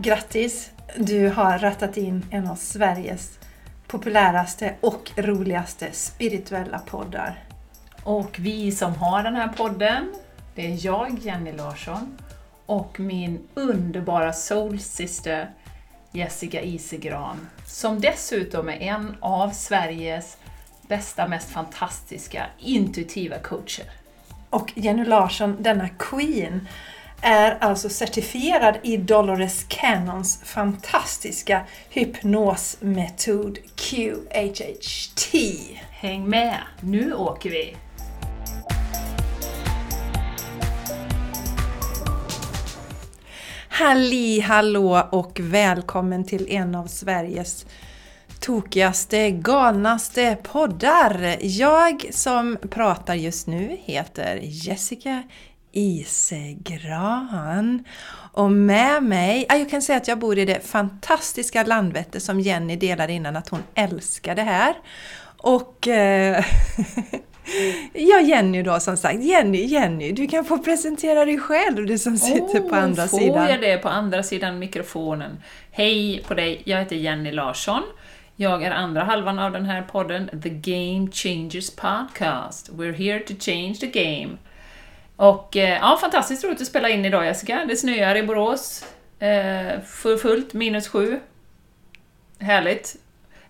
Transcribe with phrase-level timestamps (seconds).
[0.00, 0.70] Grattis!
[0.96, 3.38] Du har rattat in en av Sveriges
[3.86, 7.44] populäraste och roligaste spirituella poddar.
[8.02, 10.14] Och vi som har den här podden,
[10.54, 12.18] det är jag, Jenny Larsson,
[12.66, 15.50] och min underbara soulsyster
[16.12, 20.36] Jessica Isegran, som dessutom är en av Sveriges
[20.88, 23.90] bästa, mest fantastiska intuitiva coacher.
[24.50, 26.68] Och Jenny Larsson, denna Queen,
[27.20, 35.34] är alltså certifierad i Dolores Cannons fantastiska hypnosmetod QHHT.
[35.90, 37.76] Häng med, nu åker vi!
[43.68, 47.66] Halli hallå och välkommen till en av Sveriges
[48.40, 51.36] tokigaste, galnaste poddar.
[51.40, 55.22] Jag som pratar just nu heter Jessica
[55.72, 56.64] Isegran.
[58.32, 62.76] Och med mig, jag kan säga att jag bor i det fantastiska Landvetter som Jenny
[62.76, 64.74] delade innan att hon älskar det här.
[65.36, 66.44] Och eh,
[67.92, 69.24] Ja, Jenny då som sagt.
[69.24, 73.18] Jenny, Jenny, du kan få presentera dig själv, du som sitter oh, på andra får
[73.18, 73.46] sidan.
[73.46, 75.42] Får jag det på andra sidan mikrofonen?
[75.70, 77.82] Hej på dig, jag heter Jenny Larsson.
[78.36, 82.70] Jag är andra halvan av den här podden, The Game Changers Podcast.
[82.72, 84.38] We're here to change the game.
[85.18, 87.64] Och eh, ja, fantastiskt roligt att spela in idag Jessica.
[87.68, 88.84] Det snöar i Borås.
[89.18, 91.20] Eh, för fullt, minus sju.
[92.38, 92.96] Härligt.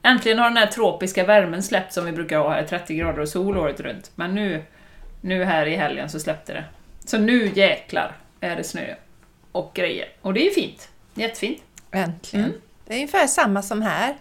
[0.02, 3.28] Äntligen har den här tropiska värmen släppt som vi brukar ha här, 30 grader och
[3.28, 4.10] sol året runt.
[4.14, 4.62] Men nu,
[5.20, 6.64] nu här i helgen så släppte det.
[7.05, 8.94] Så nu jäklar är det snö
[9.53, 10.08] och grejer.
[10.22, 10.88] Och det är ju fint.
[11.14, 11.62] Jättefint.
[11.91, 12.47] Äntligen.
[12.47, 12.60] Mm.
[12.86, 14.16] Det är ungefär samma som här.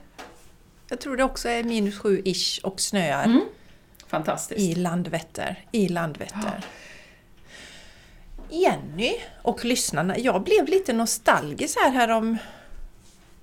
[0.89, 3.25] Jag tror det också är minus sju ish och snöar.
[3.25, 3.41] Mm.
[4.07, 4.61] Fantastiskt.
[4.61, 5.63] I Landvetter.
[5.71, 6.39] I Landvetter.
[6.43, 6.67] Ja.
[8.49, 12.37] Jenny och lyssnarna, jag blev lite nostalgisk här, här om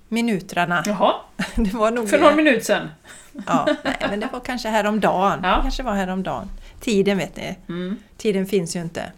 [0.07, 0.83] minuterna.
[0.85, 1.13] Jaha,
[1.55, 2.89] det var nog för någon minut sedan.
[3.47, 5.39] Ja, nej, men det var kanske häromdagen.
[5.43, 5.55] Ja.
[5.55, 6.49] Det kanske var häromdagen.
[6.79, 7.97] Tiden vet ni, mm.
[8.17, 9.11] tiden finns ju inte.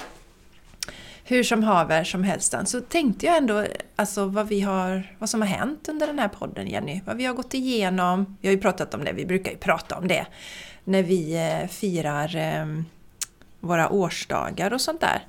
[1.23, 5.41] Hur som haver som helst så tänkte jag ändå alltså vad, vi har, vad som
[5.41, 7.01] har hänt under den här podden Jenny.
[7.06, 8.38] Vad vi har gått igenom.
[8.41, 10.25] Vi har ju pratat om det, vi brukar ju prata om det
[10.84, 12.66] när vi eh, firar eh,
[13.59, 15.22] våra årsdagar och sånt där.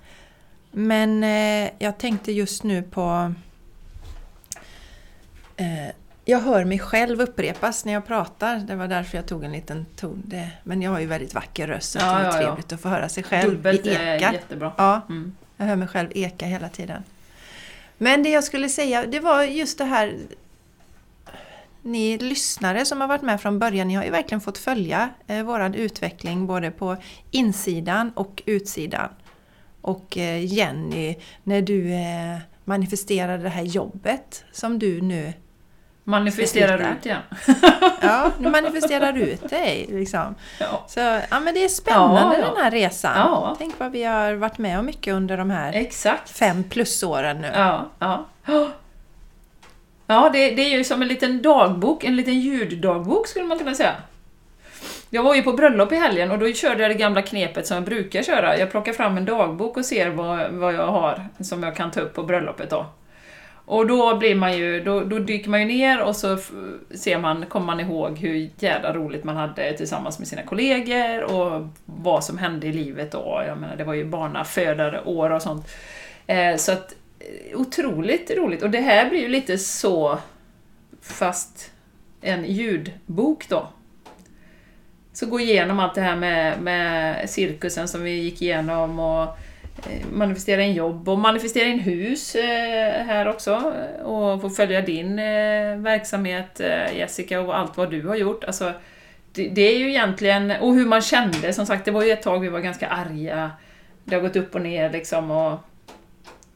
[0.70, 3.32] Men eh, jag tänkte just nu på
[5.58, 5.90] Eh,
[6.24, 8.56] jag hör mig själv upprepas när jag pratar.
[8.56, 10.32] Det var därför jag tog en liten ton.
[10.64, 12.74] Men jag har ju väldigt vacker röst så ja, det är ja, trevligt ja.
[12.74, 14.02] att få höra sig själv Dubbelt eka.
[14.02, 14.72] är jättebra.
[14.76, 15.36] Ja, mm.
[15.56, 17.02] jag hör mig själv eka hela tiden.
[17.98, 20.16] Men det jag skulle säga, det var just det här
[21.82, 25.42] ni lyssnare som har varit med från början, ni har ju verkligen fått följa eh,
[25.42, 26.96] våran utveckling både på
[27.30, 29.08] insidan och utsidan.
[29.88, 35.32] Och eh, Jenny, när du eh, manifesterade det här jobbet som du nu
[36.04, 37.16] Manifesterar ut ja.
[38.00, 39.86] ja, du manifesterar ut dig.
[39.88, 40.34] Liksom.
[40.60, 40.84] Ja.
[40.88, 41.00] Så
[41.30, 42.46] ja, men det är spännande ja, ja.
[42.46, 43.16] den här resan.
[43.16, 43.56] Ja.
[43.58, 46.30] Tänk vad vi har varit med om mycket under de här Exakt.
[46.30, 47.50] fem plusåren nu.
[47.54, 48.26] Ja, ja.
[50.06, 53.74] ja det, det är ju som en liten dagbok, en liten ljuddagbok skulle man kunna
[53.74, 53.94] säga.
[55.10, 57.74] Jag var ju på bröllop i helgen och då körde jag det gamla knepet som
[57.74, 58.58] jag brukar köra.
[58.58, 62.00] Jag plockar fram en dagbok och ser vad, vad jag har som jag kan ta
[62.00, 62.86] upp på bröllopet då.
[63.68, 66.38] Och då blir man ju, då, då dyker man ju ner och så
[66.90, 71.66] ser man, kommer man ihåg hur jävla roligt man hade tillsammans med sina kollegor och
[71.84, 73.42] vad som hände i livet då.
[73.46, 75.68] Jag menar, det var ju barnafödare-år och sånt.
[76.26, 78.62] Eh, så att, eh, otroligt roligt.
[78.62, 80.18] Och det här blir ju lite så,
[81.02, 81.70] fast
[82.20, 83.68] en ljudbok då.
[85.18, 90.06] Så gå igenom allt det här med, med cirkusen som vi gick igenom och eh,
[90.12, 93.74] manifestera in jobb och manifestera in hus eh, här också
[94.04, 96.60] och få följa din eh, verksamhet
[96.96, 98.44] Jessica och allt vad du har gjort.
[98.44, 98.72] Alltså,
[99.32, 102.22] det, det, är ju egentligen, och hur man kände, som sagt det var ju ett
[102.22, 103.50] tag vi var ganska arga.
[104.04, 105.58] Det har gått upp och ner liksom och...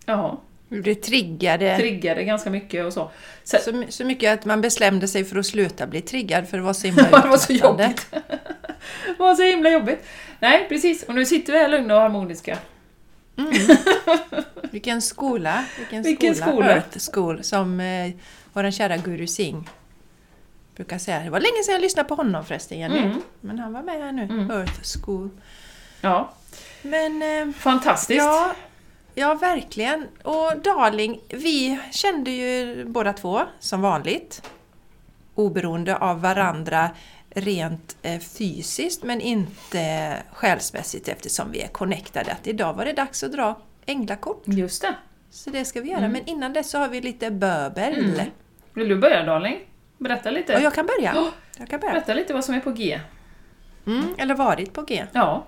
[0.06, 0.40] Ja.
[0.80, 1.76] Det triggade.
[1.76, 3.10] Triggade ganska mycket och så.
[3.44, 6.62] Så, så, så mycket att man bestämde sig för att sluta bli triggad för det
[6.62, 8.06] var så himla Det var så jobbigt.
[9.06, 10.04] det var så himla jobbigt.
[10.40, 11.02] Nej, precis.
[11.02, 12.58] Och nu sitter vi här lugna och harmoniska.
[13.36, 13.52] Mm.
[14.70, 15.64] Vilken skola!
[15.78, 16.52] Vilken, Vilken skola!
[16.52, 16.70] skola.
[16.70, 18.10] Earth School som eh,
[18.52, 19.68] vår kära Guru Singh
[20.76, 21.20] brukar säga.
[21.20, 22.98] Det var länge sedan jag lyssnade på honom förresten, Jenny.
[22.98, 23.22] Mm.
[23.40, 24.22] Men han var med här nu.
[24.22, 24.50] Mm.
[24.50, 25.30] Earth School.
[26.00, 26.32] Ja.
[26.82, 28.18] Men, eh, Fantastiskt!
[28.18, 28.54] Ja,
[29.14, 30.08] ja, verkligen.
[30.22, 34.42] Och Darling, vi kände ju båda två, som vanligt,
[35.34, 36.90] oberoende av varandra,
[37.34, 42.32] rent eh, fysiskt men inte själsmässigt eftersom vi är connectade.
[42.32, 44.42] Att idag var det dags att dra änglakort.
[44.44, 44.94] Just det.
[45.30, 46.08] Så det ska vi göra.
[46.08, 47.98] Men innan dess så har vi lite böbel.
[47.98, 48.30] Mm.
[48.74, 49.60] Vill du börja darling?
[49.98, 50.52] Berätta lite.
[50.52, 51.12] Ja, jag kan börja.
[51.14, 51.30] Ja.
[51.58, 51.92] Jag kan börja.
[51.92, 53.00] Berätta lite vad som är på G.
[53.86, 55.06] Mm, eller varit på G.
[55.12, 55.46] Ja,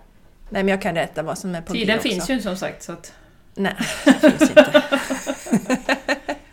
[0.50, 2.08] Nej, men jag kan berätta vad som är på G tiden också.
[2.08, 3.12] finns ju som sagt så att
[3.54, 3.74] Nej,
[4.04, 4.82] det finns inte.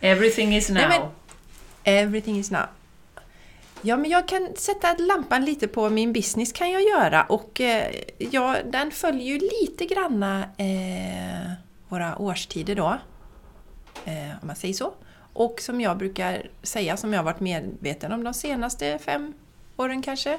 [0.00, 0.74] everything is now.
[0.88, 1.08] Nej, men-
[1.84, 2.62] Everything is now.
[3.82, 7.94] Ja, men jag kan sätta lampan lite på min business kan jag göra och eh,
[8.18, 11.50] ja, den följer ju lite granna eh,
[11.88, 12.98] våra årstider då.
[14.04, 14.92] Eh, om man säger så.
[15.32, 19.34] Och som jag brukar säga, som jag har varit medveten om de senaste fem
[19.76, 20.38] åren kanske.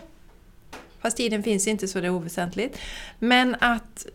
[1.02, 2.78] Fast tiden finns inte så det är oväsentligt.
[3.20, 4.06] Men att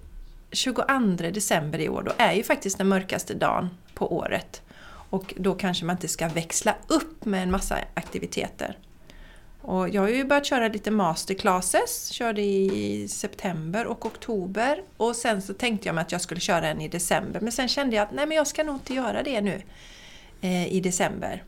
[0.52, 0.82] 22
[1.16, 4.62] december i år då är ju faktiskt den mörkaste dagen på året.
[5.10, 8.78] Och då kanske man inte ska växla upp med en massa aktiviteter.
[9.62, 14.82] Och jag har ju börjat köra lite masterclasses, körde i september och oktober.
[14.96, 17.40] Och sen så tänkte jag mig att jag skulle köra en i december.
[17.40, 19.62] Men sen kände jag att nej men jag ska nog inte göra det nu
[20.40, 21.42] eh, i december.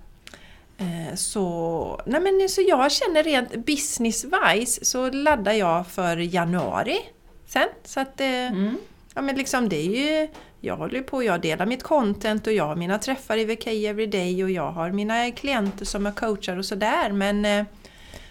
[0.78, 6.98] Eh, så, nej men, så jag känner rent business-wise så laddar jag för januari
[7.46, 7.68] sen.
[7.84, 8.78] Så att, eh, Mm.
[9.14, 9.90] Ja men liksom det är
[10.20, 10.28] ju,
[10.60, 14.44] jag håller på, jag delar mitt content och jag har mina träffar i VK Everyday
[14.44, 17.64] och jag har mina klienter som jag coachar och sådär men eh,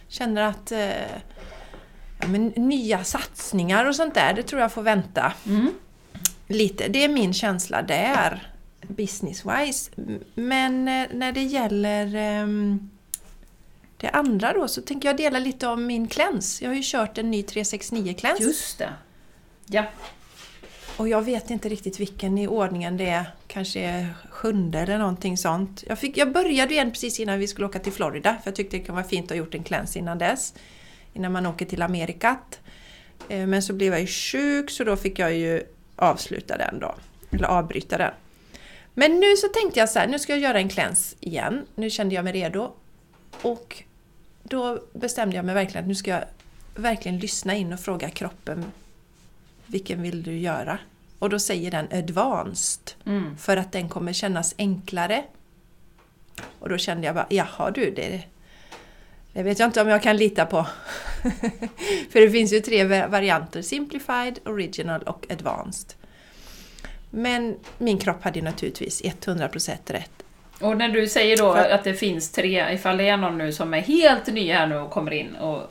[0.07, 0.89] känner att eh,
[2.21, 5.73] ja, men nya satsningar och sånt där, det tror jag får vänta Mm.
[6.47, 6.87] lite.
[6.87, 8.51] Det är min känsla där,
[8.87, 9.91] business-wise.
[10.35, 12.89] Men eh, när det gäller ehm,
[13.97, 16.63] det andra då så tänker jag dela lite om min cleanse.
[16.63, 18.43] Jag har ju kört en ny 369 cleanse.
[18.43, 18.93] Just det.
[19.65, 19.83] Ja.
[20.99, 23.25] Och jag vet inte riktigt vilken i ordningen det är.
[23.47, 25.83] Kanske sjunde eller någonting sånt.
[25.87, 28.37] Jag, fick, jag började igen precis innan vi skulle åka till Florida.
[28.43, 30.53] För jag tyckte det kan vara fint att ha gjort en cleanse innan dess.
[31.13, 32.59] Innan man åker till Amerikat.
[33.29, 35.63] Eh, men så blev jag ju sjuk så då fick jag ju
[35.95, 36.95] avsluta den då.
[37.31, 38.13] Eller avbryta den.
[38.93, 41.65] Men nu så tänkte jag så här, nu ska jag göra en cleanse igen.
[41.75, 42.71] Nu kände jag mig redo.
[43.41, 43.83] Och
[44.43, 46.23] då bestämde jag mig verkligen att nu ska jag
[46.75, 48.65] verkligen lyssna in och fråga kroppen
[49.69, 50.77] vilken vill du göra?
[51.19, 53.37] Och då säger den advanced Mm.
[53.37, 55.23] för att den kommer kännas enklare.
[56.59, 58.21] Och då kände jag bara, jaha du, det,
[59.33, 60.67] det vet jag inte om jag kan lita på.
[62.11, 65.93] för det finns ju tre va- varianter, simplified, original och advanced.
[67.09, 70.11] Men min kropp hade naturligtvis 100% rätt.
[70.61, 73.53] Och när du säger då För- att det finns tre, ifall det är någon nu
[73.53, 75.61] som är helt ny här nu och kommer in och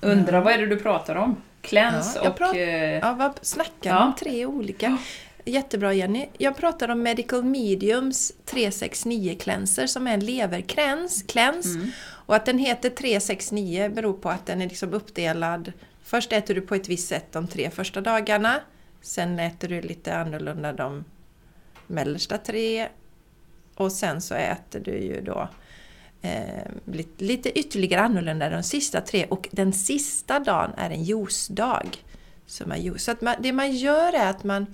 [0.00, 1.36] undrar vad är det du pratar om?
[1.60, 2.36] Cleanse Ja, och...
[2.38, 4.04] prat- eh, Ja, vad snackar Ja.
[4.06, 4.14] om?
[4.14, 4.98] Tre olika.
[5.44, 6.26] Jättebra Jenny.
[6.38, 11.24] Jag pratar om Medical Mediums 369 cleanser som är en levercleanse.
[11.26, 11.68] Cleanse.
[11.68, 11.90] Mm.
[12.02, 15.72] Och att den heter 369 beror på att den är liksom uppdelad.
[16.04, 18.60] Först äter du på ett visst sätt de tre första dagarna.
[19.00, 21.04] Sen äter du lite annorlunda de
[21.86, 22.88] mellersta tre.
[23.74, 25.48] Och sen så äter du ju då
[26.26, 29.26] eh, lite, lite ytterligare annorlunda de sista tre.
[29.30, 31.88] Och den sista dagen är en juicedag.
[32.76, 33.04] Juice.
[33.04, 34.66] så att man, det man gör är att man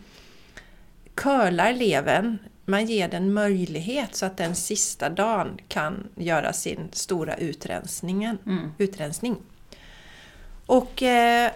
[1.14, 2.38] curlar levern.
[2.64, 8.72] Man ger den möjlighet så att den sista dagen kan göra sin stora utrensningen, Mm.
[8.78, 9.36] utrensning.
[10.66, 11.50] Och eh,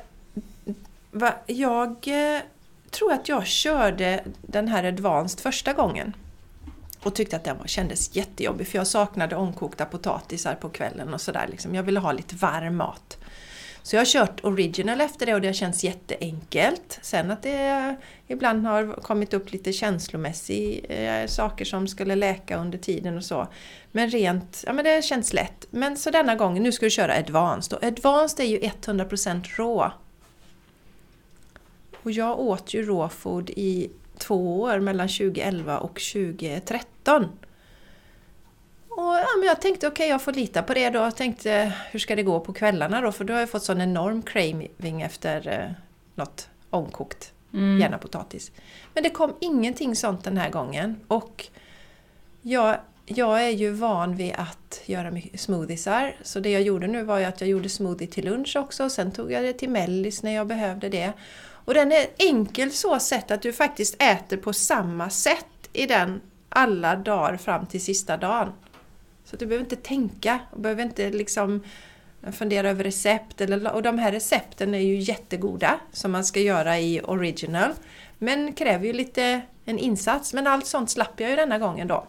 [1.10, 2.40] va, jag eh,
[2.90, 6.12] tror att jag körde den här Advanced första gången
[7.06, 11.20] och tyckte att den var, kändes jättejobbig för jag saknade omkokta potatisar på kvällen och
[11.20, 11.46] sådär.
[11.50, 11.74] Liksom.
[11.74, 13.18] Jag ville ha lite varm mat.
[13.82, 16.98] Så jag har kört original efter det och det har känts jätteenkelt.
[17.02, 17.96] Sen att det
[18.26, 23.48] ibland har kommit upp lite känslomässiga eh, saker som skulle läka under tiden och så.
[23.92, 25.66] Men rent, ja men det känns lätt.
[25.70, 29.92] Men så denna gången, nu ska du köra advanced och advanced är ju 100% rå.
[32.02, 37.24] Och jag åt ju råfod i två år, mellan 2011 och 2013.
[38.88, 40.98] Och ja, men jag tänkte okej, jag får lita på det då.
[40.98, 43.12] Jag tänkte hur ska det gå på kvällarna då?
[43.12, 45.70] För då har jag fått sån enorm craving efter eh,
[46.14, 47.80] något omkokt, Mm.
[47.80, 48.52] gärna potatis.
[48.94, 51.00] Men det kom ingenting sånt den här gången.
[51.08, 51.46] Och
[52.42, 56.16] jag, jag är ju van vid att göra smoothiesar.
[56.22, 58.90] Så det jag gjorde nu var ju att jag gjorde smoothie till lunch också.
[58.90, 61.12] Sen tog jag det till mellis när jag behövde det.
[61.66, 66.20] Och den är enkel så sätt att du faktiskt äter på samma sätt i den
[66.48, 68.52] alla dagar fram till sista dagen.
[69.24, 71.62] Så du behöver inte tänka och behöver inte liksom
[72.32, 73.40] fundera över recept.
[73.40, 77.70] Eller, och de här recepten är ju jättegoda som man ska göra i original.
[78.18, 80.34] Men kräver ju lite en insats.
[80.34, 82.06] Men allt sånt slapp jag ju denna gången då.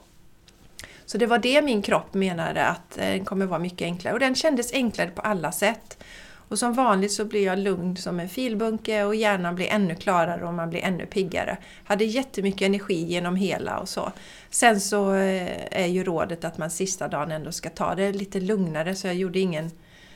[1.05, 4.13] Så det var det min kropp menade att den kommer vara mycket enklare.
[4.13, 6.03] Och den kändes enklare på alla sätt.
[6.49, 10.45] Och som vanligt så blir jag lugn som en filbunke och hjärnan blir ännu klarare
[10.45, 11.57] och man blir ännu piggare.
[11.83, 14.11] Hade jättemycket energi genom hela och så.
[14.49, 18.39] Sen så eh, är ju rådet att man sista dagen ändå ska ta det lite
[18.39, 19.71] lugnare så jag gjorde ingen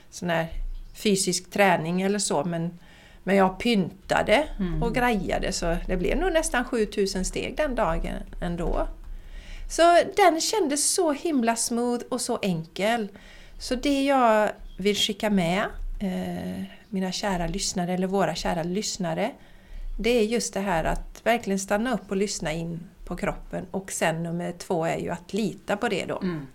[0.09, 0.47] sån här
[0.93, 2.79] fysisk träning eller så men,
[3.23, 4.83] men jag pyntade mm.
[4.83, 8.87] och grejade så det blev nog nästan 7000 steg den dagen ändå.
[9.69, 13.07] Så den kändes så himla smooth och så enkel.
[13.59, 15.63] Så det jag vill skicka med
[16.03, 19.31] eh, mina kära lyssnare, eller våra kära lyssnare,
[19.99, 23.65] det är just det här att verkligen stanna upp och lyssna in på kroppen.
[23.71, 26.19] Och sen nummer två är ju att lita på det då.
[26.19, 26.47] Mm.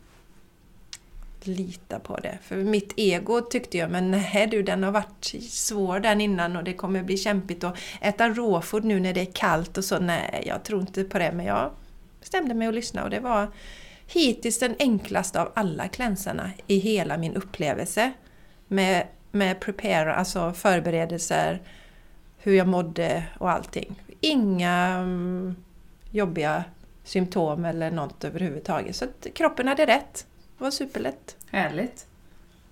[1.42, 2.38] Lita på det.
[2.42, 6.64] För mitt ego tyckte jag, men nej du, den har varit svår den innan och
[6.64, 9.98] det kommer bli kämpigt att äta råfod nu när det är kallt och så.
[9.98, 11.70] Nej, jag tror inte på det, men jag
[12.20, 13.48] bestämde mig att lyssna och det var
[14.06, 18.12] hittills den enklaste av alla klänsarna i hela min upplevelse.
[18.68, 21.62] Med, med prepare, alltså förberedelser,
[22.38, 24.02] hur jag mådde och allting.
[24.20, 25.56] Inga um,
[26.10, 26.64] jobbiga
[27.04, 28.96] symptom eller något överhuvudtaget.
[28.96, 30.26] Så att kroppen hade rätt.
[30.58, 31.36] Det var superlätt.
[31.50, 32.06] Härligt!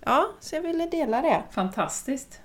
[0.00, 1.42] Ja, så jag ville dela det.
[1.50, 2.40] Fantastiskt!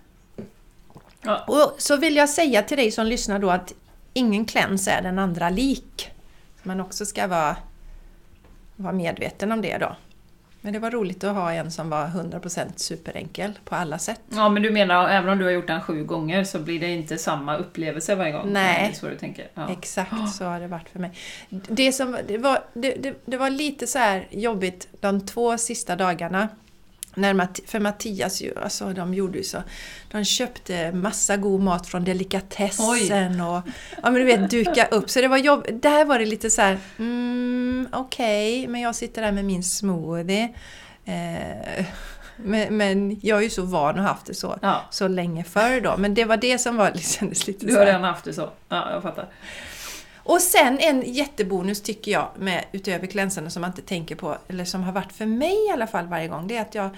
[1.22, 1.46] Ja.
[1.48, 3.74] Och så vill jag säga till dig som lyssnar då att
[4.14, 6.12] ingen kläns är den andra lik.
[6.64, 7.56] Man också ska vara,
[8.76, 9.96] vara medveten om det då.
[10.62, 14.22] Men det var roligt att ha en som var 100% superenkel på alla sätt.
[14.30, 16.88] Ja, men du menar även om du har gjort den sju gånger så blir det
[16.88, 18.54] inte samma upplevelse varje gång?
[18.54, 19.48] Nej, så du tänker.
[19.54, 19.70] Ja.
[19.72, 21.12] exakt så har det varit för mig.
[21.50, 25.96] Det, som, det, var, det, det, det var lite så här jobbigt de två sista
[25.96, 26.48] dagarna
[27.22, 29.64] när, för Mattias ju, alltså de gjorde ju så.
[30.12, 33.62] De köpte massa god mat från delikatessen och
[34.04, 35.10] ja, men du vet, duka upp.
[35.10, 38.96] Så det var jobb, där var det lite så här, mm, okej, okay, men jag
[38.96, 40.54] sitter där med min smoothie.
[41.06, 41.86] Eh,
[42.44, 44.82] men, men, jag är ju så van ha haft det så, ja.
[44.90, 45.98] så länge förr då.
[45.98, 48.92] Men det var det som var, kändes lite Du har redan haft det så, ja
[48.92, 49.30] jag fattar.
[50.30, 54.66] Och sen en jättebonus tycker jag, med, utöver klänsarna som man inte tänker på, eller
[54.66, 56.90] som har varit för mig i alla fall varje gång, det är att jag,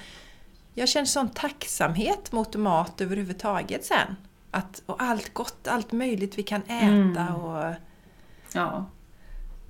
[0.74, 4.16] jag känner sån tacksamhet mot mat överhuvudtaget sen.
[4.52, 7.36] Att, och allt gott, allt möjligt vi kan äta mm.
[7.36, 7.74] och...
[8.54, 8.86] Ja.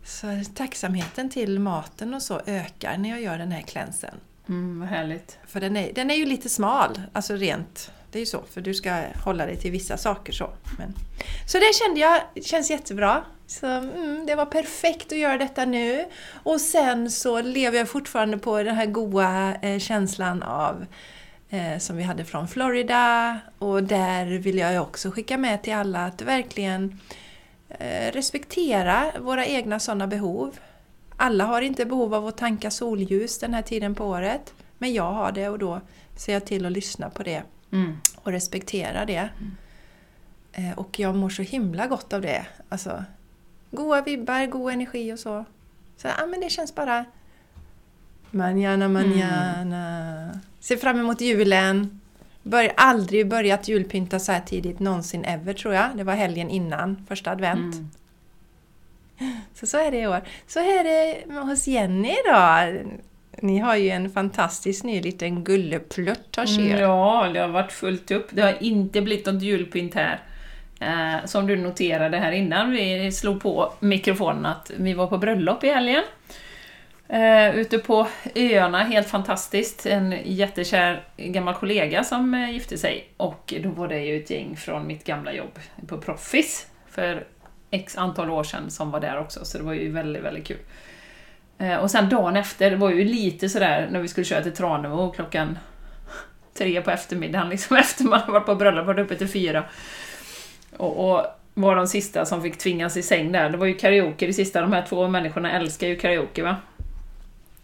[0.06, 4.16] Så tacksamheten till maten och så ökar när jag gör den här klänsen.
[4.50, 5.38] Mm, vad härligt.
[5.48, 8.62] För den är, den är ju lite smal, alltså rent det är ju så, för
[8.62, 10.50] du ska hålla dig till vissa saker så.
[10.78, 10.94] Men,
[11.48, 13.24] så det kände jag känns jättebra.
[13.52, 16.06] Så mm, det var perfekt att göra detta nu.
[16.34, 20.86] Och sen så lever jag fortfarande på den här goa eh, känslan av
[21.50, 23.40] eh, som vi hade från Florida.
[23.58, 27.00] Och där vill jag också skicka med till alla att verkligen
[27.70, 30.58] eh, respektera våra egna sådana behov.
[31.18, 34.54] Alla har inte behov av att tanka solljus den här tiden på året.
[34.78, 35.82] Men jag har det och då
[36.16, 37.98] ser jag till att lyssna på det mm.
[38.16, 39.30] och respektera det.
[39.40, 39.56] Mm.
[40.54, 42.46] Eh, och jag mår så himla gott av det.
[42.70, 43.04] Alltså,
[43.72, 45.46] goa vibbar, god energi och så.
[45.98, 47.06] Så ja, men det känns bara...
[48.32, 50.22] Manjana, manjana.
[50.22, 50.40] Mm.
[50.60, 52.02] Ser fram emot julen.
[52.44, 55.90] Bör, aldrig börjat julpynta så här tidigt någonsin ever tror jag.
[55.96, 57.76] Det var helgen innan första advent.
[57.76, 57.90] Mm.
[59.54, 60.22] Så så är det i år.
[60.48, 62.68] Så är det hos Jenny då.
[63.42, 66.62] Ni har ju en fantastisk ny liten gulleplutt hos er.
[66.62, 68.28] Mm, ja, det har varit fullt upp.
[68.32, 70.22] Det har inte blivit något julpynt här.
[70.82, 75.64] Eh, som du noterade här innan vi slog på mikrofonen att vi var på bröllop
[75.64, 76.04] i helgen.
[77.08, 79.86] Eh, ute på öarna, helt fantastiskt.
[79.86, 83.10] En jättekär gammal kollega som eh, gifte sig.
[83.18, 87.28] Och då var det ju ett gäng från mitt gamla jobb på Proffis för
[87.72, 90.60] x antal år sedan som var där också, så det var ju väldigt, väldigt kul.
[91.58, 94.56] Eh, och sen dagen efter, det var ju lite sådär när vi skulle köra till
[94.56, 95.58] Tranemo klockan
[96.58, 99.64] tre på eftermiddagen, liksom efter man varit på bröllop, varit uppe till fyra.
[100.78, 103.50] Och, och var de sista som fick tvingas i säng där.
[103.50, 106.56] Det var ju karaoke det sista, de här två människorna älskar ju karaoke va.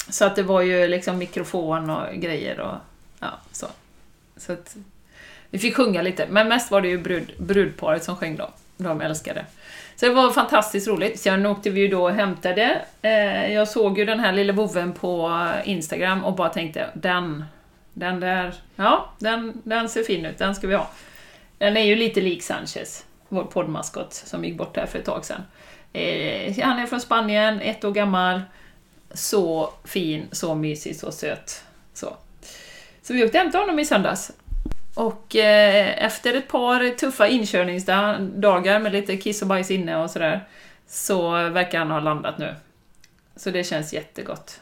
[0.09, 2.75] Så att det var ju liksom mikrofon och grejer och
[3.19, 3.67] ja, så.
[4.37, 4.75] Så att
[5.49, 8.49] vi fick sjunga lite, men mest var det ju brud, brudparet som sjöng då.
[8.77, 9.45] De älskade.
[9.95, 11.19] Så det var fantastiskt roligt.
[11.19, 12.81] Sen åkte vi ju då och hämtade.
[13.01, 17.45] Eh, jag såg ju den här lilla boven på Instagram och bara tänkte, den,
[17.93, 20.89] den där, ja, den, den ser fin ut, den ska vi ha.
[21.57, 25.25] Den är ju lite lik Sanchez, vår poddmaskot som gick bort här för ett tag
[25.25, 25.41] sedan.
[25.93, 28.41] Eh, han är från Spanien, ett år gammal.
[29.11, 31.63] Så fin, så mysig, så söt.
[31.93, 32.17] Så,
[33.01, 34.31] så vi åkte och hämtade honom i söndags.
[34.95, 40.47] Och eh, efter ett par tuffa inkörningsdagar med lite kiss och bajs inne och sådär,
[40.87, 42.55] så verkar han ha landat nu.
[43.35, 44.61] Så det känns jättegott.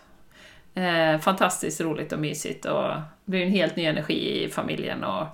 [0.75, 2.84] Eh, fantastiskt roligt och mysigt och
[3.25, 5.28] det blir en helt ny energi i familjen och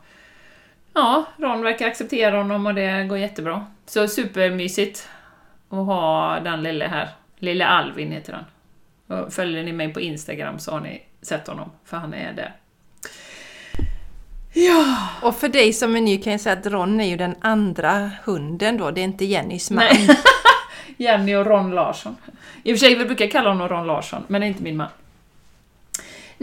[0.93, 3.65] ja, Ron verkar acceptera honom och det går jättebra.
[3.85, 5.09] Så supermysigt
[5.69, 7.09] att ha den lille här.
[7.39, 8.45] Lille Alvin heter han.
[9.17, 12.55] Och följer ni mig på Instagram så har ni sett honom, för han är där.
[14.53, 15.09] Ja!
[15.21, 18.11] Och för dig som är ny kan jag säga att Ron är ju den andra
[18.23, 19.83] hunden då, det är inte Jennys man.
[19.83, 20.09] Nej.
[20.97, 22.15] Jenny och Ron Larsson.
[22.63, 24.77] I och för sig, vi brukar kalla honom Ron Larsson, men det är inte min
[24.77, 24.87] man.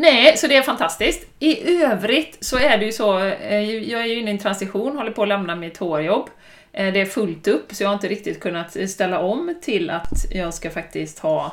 [0.00, 1.26] Nej, så det är fantastiskt.
[1.38, 4.96] I övrigt så är det ju så, eh, jag är ju inne i en transition,
[4.96, 6.30] håller på att lämna mitt hårjobb.
[6.72, 9.90] Eh, det är fullt upp, så jag har inte riktigt kunnat eh, ställa om till
[9.90, 11.52] att jag ska faktiskt ha,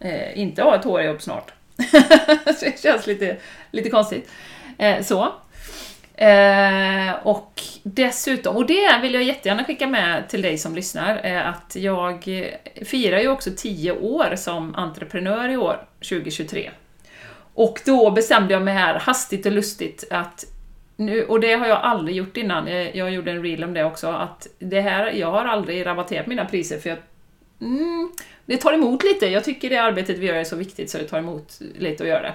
[0.00, 1.52] eh, inte ha ett hårjobb snart.
[2.44, 3.36] så det känns lite,
[3.70, 4.30] lite konstigt.
[5.02, 5.32] så.
[6.14, 11.48] Eh, och dessutom, och det vill jag jättegärna skicka med till dig som lyssnar, eh,
[11.48, 12.28] att jag
[12.84, 16.70] firar ju också 10 år som entreprenör i år, 2023.
[17.54, 20.44] Och då bestämde jag mig här hastigt och lustigt att
[20.96, 23.84] nu, och det har jag aldrig gjort innan, eh, jag, gjorde en reel om det
[23.84, 26.98] också, att det här, jag har aldrig rabatterat mina priser för jag
[27.60, 28.12] mm,
[28.46, 31.04] det tar emot lite, jag tycker det arbetet vi gör är så viktigt så det
[31.04, 32.34] tar emot lite att göra det.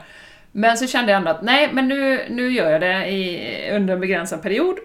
[0.51, 3.93] Men så kände jag ändå att nej, men nu, nu gör jag det i, under
[3.93, 4.77] en begränsad period.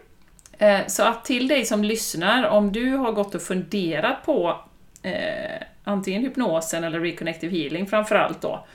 [0.59, 4.61] Eh, så att till dig som lyssnar, om du har gått och funderat på
[5.03, 8.67] eh, antingen hypnosen eller reconnective healing framförallt då,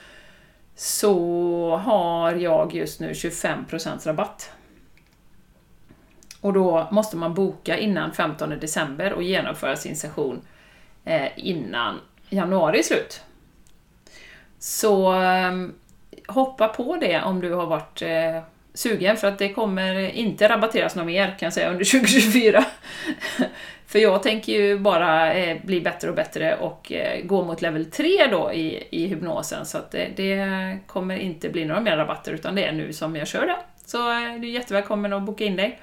[0.80, 4.52] så har jag just nu 25% rabatt.
[6.42, 10.42] Och då måste man boka innan 15 december och genomföra sin session
[11.06, 13.22] eh, innan januari slut.
[14.60, 15.74] Så ehm,
[16.28, 18.42] hoppa på det om du har varit eh,
[18.74, 22.66] sugen, för att det kommer inte rabatteras något mer kan jag säga under 2024
[23.88, 27.86] för jag tänker ju bara eh, bli bättre och bättre och eh, gå mot level
[27.86, 32.32] 3 då i, i hypnosen, så att det, det, kommer inte bli några mer rabatter,
[32.32, 33.58] utan det är nu som jag kör det.
[33.86, 35.80] Så eh, du är jättevälkommen att boka in dig.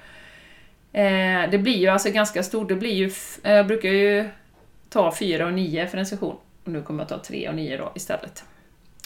[0.93, 3.11] Eh, det blir ju alltså ganska stort, det blir ju,
[3.43, 4.29] eh, jag brukar ju
[4.89, 7.77] ta 4 och 9 för en session, och nu kommer jag ta 3 och 9
[7.77, 8.43] då istället.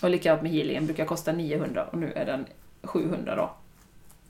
[0.02, 2.46] Och likadant med healingen, brukar kosta 900 och nu är den
[2.84, 3.52] 700 då.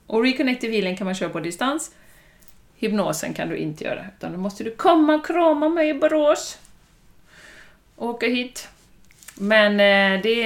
[0.07, 1.91] Och Reconnective Healing kan man köra på distans.
[2.79, 6.59] Hypnosen kan du inte göra, utan då måste du komma och krama mig i Borås.
[7.95, 8.69] åka hit.
[9.35, 10.41] Men eh, det,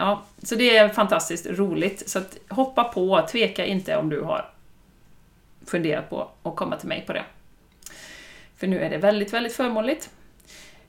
[0.00, 4.50] ja, så det är fantastiskt roligt, så att hoppa på, tveka inte om du har
[5.66, 7.24] funderat på att komma till mig på det.
[8.56, 10.10] För nu är det väldigt, väldigt förmånligt.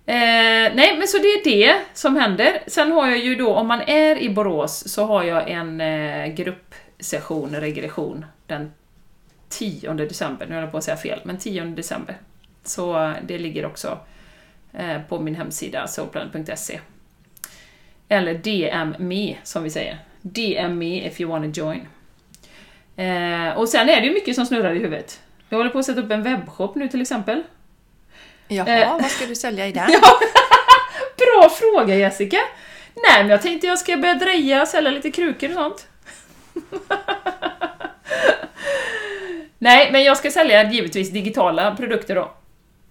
[0.05, 2.63] Eh, nej, men så det är det som händer.
[2.67, 6.27] Sen har jag ju då, om man är i Borås, så har jag en eh,
[6.27, 8.71] gruppsession, regression, den
[9.49, 10.45] 10 december.
[10.45, 12.17] Nu höll jag på att säga fel, men 10 december.
[12.63, 13.99] Så eh, det ligger också
[14.73, 16.79] eh, på min hemsida, soulplanet.se.
[18.07, 19.97] Eller DM me, som vi säger.
[20.21, 21.87] DM me if you wanna join.
[22.95, 25.21] Eh, och sen är det ju mycket som snurrar i huvudet.
[25.49, 27.43] Jag håller på att sätta upp en webbshop nu till exempel.
[28.47, 28.91] Jaha, eh.
[28.91, 29.89] vad ska du sälja i den?
[30.01, 30.19] ja,
[31.17, 32.37] bra fråga Jessica!
[32.95, 35.87] Nej, men jag tänkte jag ska börja dreja, sälja lite krukor och sånt.
[39.61, 42.31] Nej, men jag ska sälja givetvis digitala produkter då.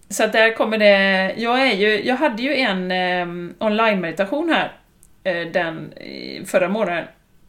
[0.08, 1.34] Så att där kommer det...
[1.36, 4.72] Jag, är ju, jag hade ju en eh, online-meditation här
[5.24, 5.94] eh, den
[6.46, 7.04] förra månaden.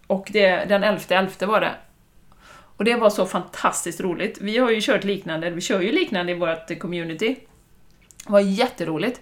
[0.07, 1.71] Och det, den 11.11 var det.
[2.77, 4.37] Och det var så fantastiskt roligt.
[4.41, 7.35] Vi har ju kört liknande, vi kör ju liknande i vårt community.
[8.25, 9.21] Det var jätteroligt.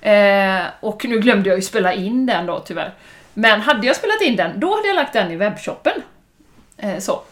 [0.00, 2.94] Eh, och nu glömde jag ju spela in den då tyvärr.
[3.34, 6.02] Men hade jag spelat in den, då hade jag lagt den i webbshoppen.
[6.76, 7.22] Eh, så.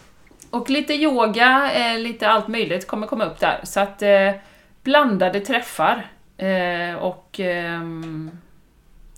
[0.50, 3.60] Och lite yoga, eh, lite allt möjligt kommer komma upp där.
[3.62, 4.30] Så att eh,
[4.82, 7.80] blandade träffar eh, och eh,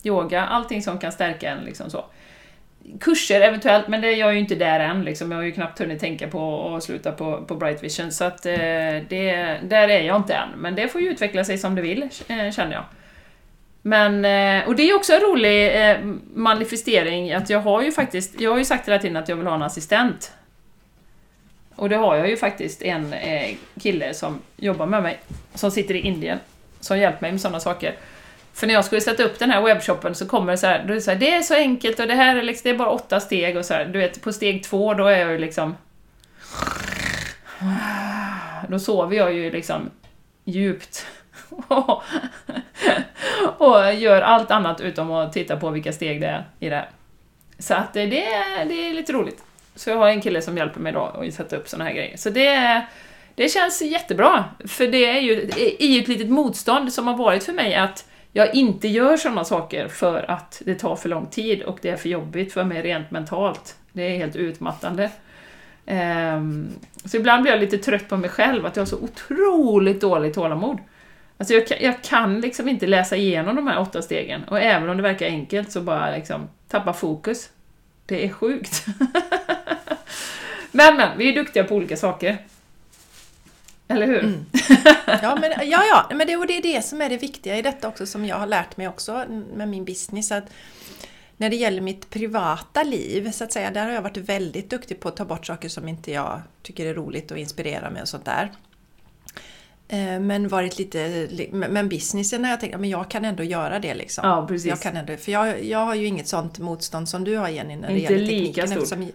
[0.05, 2.05] yoga, allting som kan stärka en liksom så
[3.01, 5.05] kurser eventuellt, men det är jag ju inte där än.
[5.05, 5.31] Liksom.
[5.31, 8.47] Jag har ju knappt hunnit tänka på att sluta på, på Bright Vision, så att,
[8.47, 8.53] eh,
[9.09, 10.49] det, där är jag inte än.
[10.57, 12.85] Men det får ju utveckla sig som det vill, eh, känner jag.
[13.83, 15.97] Men, eh, och det är också en rolig eh,
[16.35, 19.47] manifestering, att jag har ju faktiskt, jag har ju sagt hela tiden att jag vill
[19.47, 20.33] ha en assistent.
[21.83, 25.21] Och det har jag ju faktiskt en eh, kille som jobbar med mig,
[25.55, 26.39] som sitter i Indien,
[26.81, 27.95] som hjälper mig med sådana saker.
[28.55, 30.93] För när jag skulle sätta upp den här webbshoppen så kommer det så här, då
[30.93, 32.79] är det, så här, det är så enkelt och det här är, liksom, det är
[32.79, 35.39] bara åtta steg och så här, du vet, på steg två då är jag ju
[35.39, 35.77] liksom...
[38.69, 39.91] Då sover jag ju liksom
[40.45, 41.07] djupt.
[43.59, 46.91] och gör allt annat utom att titta på vilka steg det är i det här.
[47.59, 49.45] Så att det, det är lite roligt.
[49.75, 52.17] Så jag har en kille som hjälper mig då att sätta upp såna här grejer.
[52.17, 52.87] Så det,
[53.35, 57.53] det känns jättebra, för det är ju i ett litet motstånd som har varit för
[57.53, 61.79] mig att jag inte gör sådana saker för att det tar för lång tid och
[61.83, 63.77] det är för jobbigt för mig rent mentalt.
[63.93, 65.11] Det är helt utmattande.
[65.87, 66.69] Ehm,
[67.05, 70.35] så ibland blir jag lite trött på mig själv, att jag har så otroligt dåligt
[70.35, 70.79] tålamod.
[71.39, 74.97] Alltså jag, jag kan liksom inte läsa igenom de här åtta stegen, och även om
[74.97, 77.51] det verkar enkelt så bara liksom tappa fokus.
[78.13, 78.87] Det är sjukt.
[80.73, 82.39] men, men, vi är duktiga på olika saker.
[83.89, 84.25] Eller hur?
[84.25, 84.47] Mm.
[85.07, 87.63] Ja, men, ja, ja, men det, och det är det som är det viktiga i
[87.63, 90.33] detta också, som jag har lärt mig också med min business.
[90.33, 90.45] att
[91.37, 95.01] när det gäller mitt privata liv, så att säga, där har jag varit väldigt duktig
[95.01, 98.09] på att ta bort saker som inte jag tycker är roligt och inspirera mig och
[98.09, 98.53] sånt där.
[99.93, 103.95] Eh, men varit lite, men businessen har jag tänkt, men jag kan ändå göra det
[103.95, 104.29] liksom.
[104.29, 104.67] Ja, precis.
[104.67, 107.77] Jag kan ändå, för jag, jag har ju inget sånt motstånd som du har Jenny
[107.77, 108.47] när det Inte gäller tekniken.
[108.47, 108.83] Lika stort.
[108.83, 109.13] eftersom,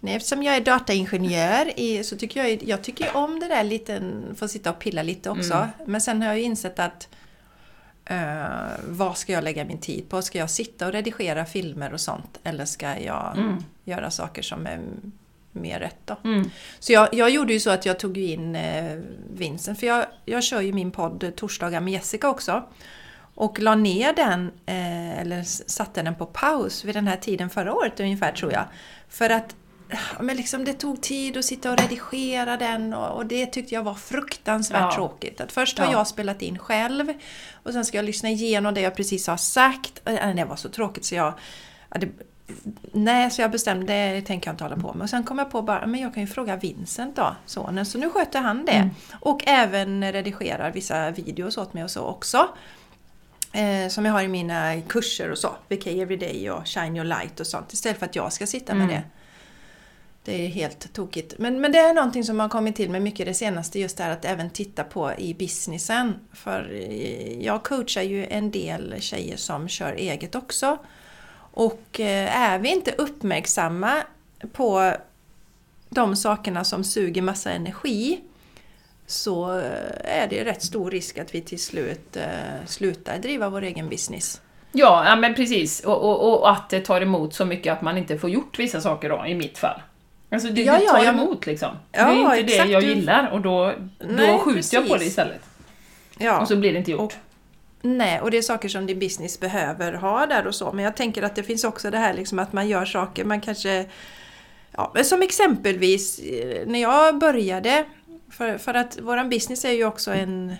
[0.00, 4.12] nej, eftersom jag är dataingenjör i, så tycker jag, jag tycker om det där lite,
[4.36, 5.54] få sitta och pilla lite också.
[5.54, 5.68] Mm.
[5.86, 7.08] Men sen har jag ju insett att
[8.10, 10.22] Uh, vad ska jag lägga min tid på?
[10.22, 12.40] Ska jag sitta och redigera filmer och sånt?
[12.44, 13.64] Eller ska jag mm.
[13.84, 14.80] göra saker som är
[15.56, 16.16] mer rätt då?
[16.24, 16.50] Mm.
[16.78, 18.98] Så jag, jag, gjorde ju så att jag tog in eh,
[19.30, 22.62] Vincent, för jag, jag kör ju min podd Torsdagar med Jessica också.
[23.34, 27.74] Och la ner den, eh, eller satte den på paus vid den här tiden förra
[27.74, 28.64] året ungefär tror jag.
[29.08, 29.56] För att
[30.20, 33.82] men liksom det tog tid att sitta och redigera den och, och det tyckte jag
[33.82, 34.92] var fruktansvärt ja.
[34.94, 35.40] tråkigt.
[35.40, 35.92] Att först har ja.
[35.92, 37.12] jag spelat in själv
[37.62, 40.00] och sen ska jag lyssna igenom det jag precis har sagt.
[40.04, 41.32] Det var så tråkigt så jag...
[41.90, 42.08] Det,
[42.92, 45.02] nej, så jag bestämde det tänker jag inte hålla på med.
[45.02, 47.86] Och sen kom jag på bara, men jag kan ju fråga Vincent då, sonen.
[47.86, 48.72] Så nu sköter han det.
[48.72, 48.90] Mm.
[49.20, 52.48] Och även redigerar vissa videos åt mig och så också.
[53.52, 55.56] Eh, som jag har i mina kurser och så.
[55.68, 57.72] VK Everyday och Shine Your Light och sånt.
[57.72, 58.96] Istället för att jag ska sitta med mm.
[58.96, 59.02] det.
[60.24, 61.34] Det är helt tokigt.
[61.38, 64.04] Men, men det är någonting som har kommit till med mycket det senaste, just det
[64.04, 66.14] här att även titta på i businessen.
[66.32, 66.70] För
[67.40, 70.78] jag coachar ju en del tjejer som kör eget också.
[71.56, 73.92] Och eh, är vi inte uppmärksamma
[74.52, 74.92] på
[75.88, 78.20] de sakerna som suger massa energi
[79.06, 83.62] så eh, är det rätt stor risk att vi till slut eh, slutar driva vår
[83.62, 84.40] egen business.
[84.72, 85.80] Ja, ja men precis.
[85.80, 88.80] Och, och, och, att det tar emot så mycket att man inte får gjort vissa
[88.80, 89.80] saker då, i mitt fall.
[90.30, 91.76] Alltså det, ja, det tar ja, emot liksom.
[91.92, 94.72] Ja, det är inte exakt, det jag gillar och då, nej, då skjuter precis.
[94.72, 95.42] jag på det istället.
[96.18, 96.40] Ja.
[96.40, 97.00] Och så blir det inte gjort.
[97.00, 97.12] Och,
[97.86, 100.72] nej, och det är saker som din business behöver ha där och så.
[100.72, 103.40] Men jag tänker att det finns också det här liksom att man gör saker, man
[103.40, 103.86] kanske...
[104.72, 107.84] Ja, som exempelvis eh, när jag började,
[108.30, 110.56] för, för att våran business är ju också en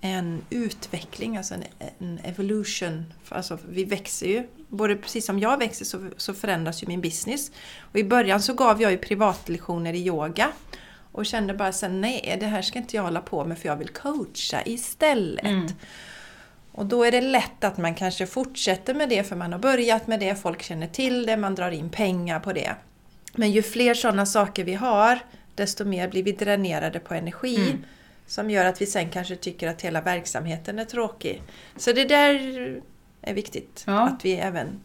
[0.00, 1.64] en utveckling, alltså en,
[1.98, 3.12] en evolution.
[3.28, 4.46] Alltså vi växer ju.
[4.68, 7.52] Både precis som jag växer så, så förändras ju min business.
[7.80, 10.52] Och I början så gav jag ju privatlektioner i yoga.
[11.12, 13.76] Och kände bara sen nej, det här ska inte jag hålla på med för jag
[13.76, 15.44] vill coacha istället.
[15.44, 15.68] Mm.
[16.80, 20.06] Och då är det lätt att man kanske fortsätter med det för man har börjat
[20.06, 22.74] med det, folk känner till det, man drar in pengar på det.
[23.32, 25.18] Men ju fler sådana saker vi har,
[25.54, 27.56] desto mer blir vi dränerade på energi.
[27.56, 27.84] Mm
[28.26, 31.42] som gör att vi sen kanske tycker att hela verksamheten är tråkig.
[31.76, 32.34] Så det där
[33.22, 34.00] är viktigt, ja.
[34.00, 34.80] att vi även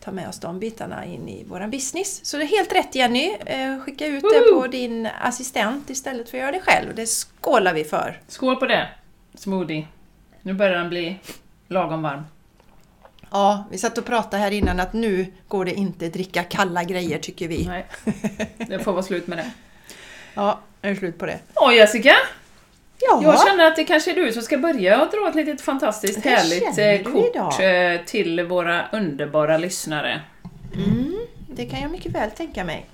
[0.00, 2.24] tar med oss de bitarna in i vår business.
[2.24, 3.36] Så det är helt rätt Jenny!
[3.46, 4.32] Eh, skicka ut Woho!
[4.32, 6.94] det på din assistent istället för att göra det själv.
[6.94, 8.20] Det skålar vi för!
[8.28, 8.88] Skål på det!
[9.34, 9.86] Smoothie!
[10.42, 11.18] Nu börjar den bli
[11.68, 12.22] lagom varm.
[13.30, 16.84] Ja, vi satt och pratade här innan att nu går det inte att dricka kalla
[16.84, 17.66] grejer tycker vi.
[17.66, 17.86] Nej,
[18.56, 19.50] det får vara slut med det.
[20.34, 21.38] Ja, det är slut på det.
[21.54, 22.14] Åh Jessica!
[23.00, 23.20] Ja.
[23.22, 26.24] Jag känner att det kanske är du som ska börja och dra ett litet fantastiskt
[26.24, 27.92] härligt eh, kort idag.
[27.94, 30.20] Eh, till våra underbara lyssnare.
[30.74, 32.86] Mm, det kan jag mycket väl tänka mig.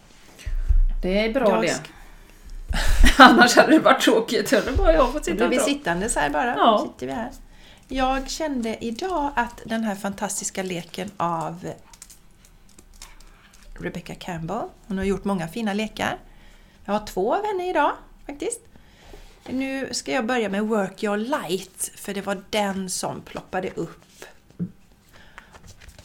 [1.02, 1.80] Det är bra jag det.
[3.18, 4.50] Annars hade det varit tråkigt.
[4.50, 6.56] Det bara jag fått sitta Då blir vi sittande så här bara.
[6.56, 6.86] Ja.
[6.92, 7.30] Sitter vi här.
[7.88, 11.72] Jag kände idag att den här fantastiska leken av
[13.78, 16.18] Rebecca Campbell, hon har gjort många fina lekar.
[16.84, 17.92] Jag har två av henne idag
[18.26, 18.60] faktiskt.
[19.48, 24.05] Nu ska jag börja med Work Your Light, för det var den som ploppade upp.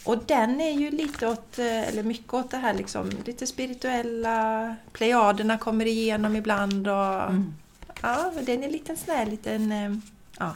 [0.03, 4.75] Och den är ju lite åt, eh, eller mycket åt det här liksom, lite spirituella,
[4.91, 7.21] plejaderna kommer igenom ibland och...
[7.21, 7.53] Mm.
[8.01, 9.95] Ja, den är en liten sån här liten, eh,
[10.39, 10.55] ja,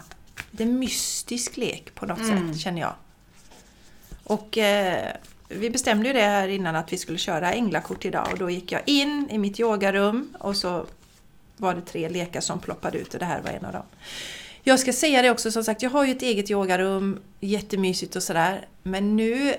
[0.52, 2.54] liten mystisk lek på något mm.
[2.54, 2.94] sätt, känner jag.
[4.24, 5.16] Och eh,
[5.50, 8.72] vi bestämde ju det här innan att vi skulle köra änglakort idag och då gick
[8.72, 10.86] jag in i mitt yogarum och så
[11.58, 13.86] var det tre lekar som ploppade ut och det här var en av dem.
[14.68, 18.24] Jag ska säga det också, som sagt, jag har ju ett eget yogarum, jättemysigt och
[18.24, 18.68] sådär.
[18.84, 19.56] Men nu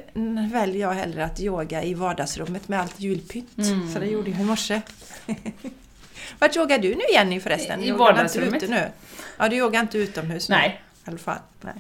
[0.53, 3.59] väljer jag hellre att yoga i vardagsrummet med allt julpynt.
[3.59, 3.93] Mm.
[3.93, 4.81] Så det gjorde jag i morse.
[6.39, 7.85] Vart yogar du nu Jenny förresten?
[7.85, 8.63] I vardagsrummet.
[8.63, 8.91] Ute nu?
[9.37, 10.69] Ja, du yogar inte utomhus Nej.
[10.69, 11.39] Nu, I alla fall.
[11.61, 11.75] Nej.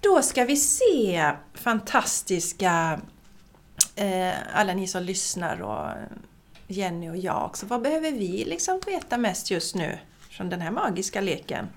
[0.00, 3.00] Då ska vi se fantastiska,
[3.94, 5.90] eh, alla ni som lyssnar och
[6.66, 7.66] Jenny och jag också.
[7.66, 9.98] Vad behöver vi liksom veta mest just nu
[10.30, 11.68] från den här magiska leken?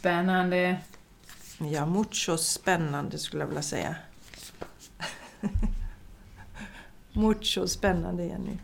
[0.00, 0.76] Spännande.
[1.58, 3.96] Ja, mucho spännande skulle jag vilja säga.
[7.12, 8.58] mucho spännande Jenny.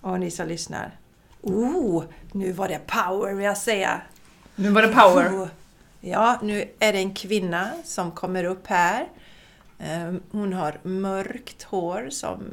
[0.00, 0.98] Och ni som lyssnar.
[1.42, 4.02] Oh, nu var det power vill jag säga.
[4.56, 5.42] Nu var det power.
[5.42, 5.48] Oh.
[6.00, 9.08] Ja, nu är det en kvinna som kommer upp här.
[9.78, 12.44] Ehm, Hon har mörkt hår som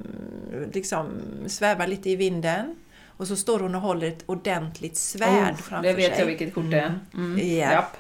[0.74, 2.76] liksom svävar lite i vinden.
[3.17, 6.19] Och så står hon och håller ett ordentligt svärd Oh, framför det vet sig.
[6.19, 6.99] jag vilket kort det är.
[7.13, 7.38] Mm.
[7.58, 7.71] Japp.
[7.71, 7.97] Japp.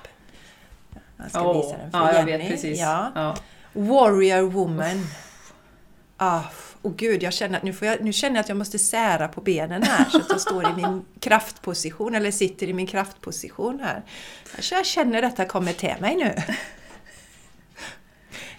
[1.17, 2.43] Jag ska Åh, visa den för ja, jag Jenny.
[2.43, 2.79] vet precis.
[2.79, 3.11] Ja.
[3.15, 3.35] Ja.
[3.73, 5.05] Warrior woman.
[6.17, 6.41] Ah,
[6.81, 9.27] och gud, jag känner att nu, får jag, nu känner jag att jag måste sära
[9.27, 13.79] på benen här så att jag står i min kraftposition, eller sitter i min kraftposition
[13.83, 14.01] här.
[14.59, 16.33] Så jag känner att detta kommer till mig nu.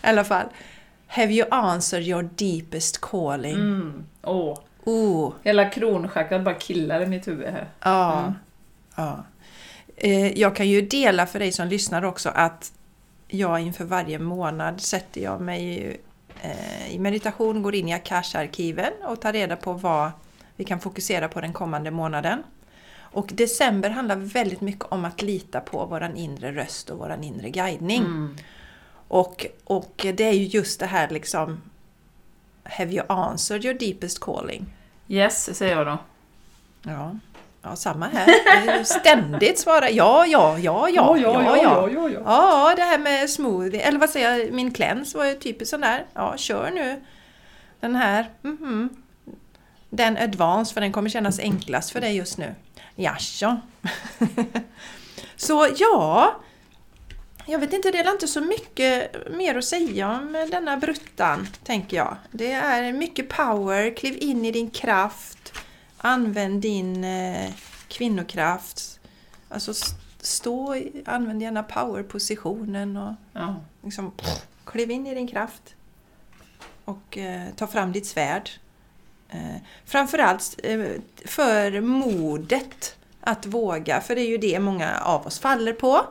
[0.02, 0.46] I alla fall.
[1.06, 3.54] Have you answered your deepest calling?
[3.54, 4.04] Mm.
[4.22, 4.58] Åh.
[4.88, 7.68] Oh, Hela kronchakrat bara killar i mitt huvud här.
[7.82, 8.20] ja.
[8.20, 8.32] Mm.
[8.96, 9.24] ja.
[9.96, 12.72] Eh, Jag kan ju dela för dig som lyssnar också att
[13.28, 15.96] jag inför varje månad sätter jag mig
[16.42, 20.10] eh, i meditation, går in i Akasha-arkiven och tar reda på vad
[20.56, 22.42] vi kan fokusera på den kommande månaden.
[23.00, 27.50] Och december handlar väldigt mycket om att lita på våran inre röst och våran inre
[27.50, 28.00] guidning.
[28.00, 28.36] Mm.
[29.08, 31.60] Och, och det är ju just det här liksom
[32.64, 34.66] Have you answered your deepest calling?
[35.08, 35.98] Yes, säger jag då.
[36.82, 37.16] Ja,
[37.62, 38.84] ja samma här.
[38.84, 41.88] Ständigt svara ja, ja, ja, ja, ja, ja.
[41.88, 42.20] ja, ja.
[42.24, 45.80] Ja, det här med smoothie, eller vad säger jag, min cleanse var ju typiskt sån
[45.80, 46.06] där.
[46.14, 47.00] Ja, kör nu
[47.80, 48.30] den här.
[48.42, 48.88] mhm.
[49.90, 52.54] Den advance, för den kommer kännas enklast för dig just nu.
[52.94, 53.56] Jaså?
[55.36, 56.36] Så ja,
[57.48, 61.96] jag vet inte, det är inte så mycket mer att säga om denna bruttan, tänker
[61.96, 62.16] jag.
[62.30, 65.52] Det är mycket power, kliv in i din kraft,
[65.96, 67.50] använd din eh,
[67.88, 69.00] kvinnokraft.
[69.48, 73.56] Alltså st- stå, använd gärna powerpositionen och Ja.
[73.84, 74.12] liksom
[74.64, 75.74] kliv in i din kraft.
[76.84, 78.50] Och eh, ta fram ditt svärd.
[79.28, 80.80] Eh, framförallt eh,
[81.24, 86.06] för modet att våga, för det är ju det många av oss faller på.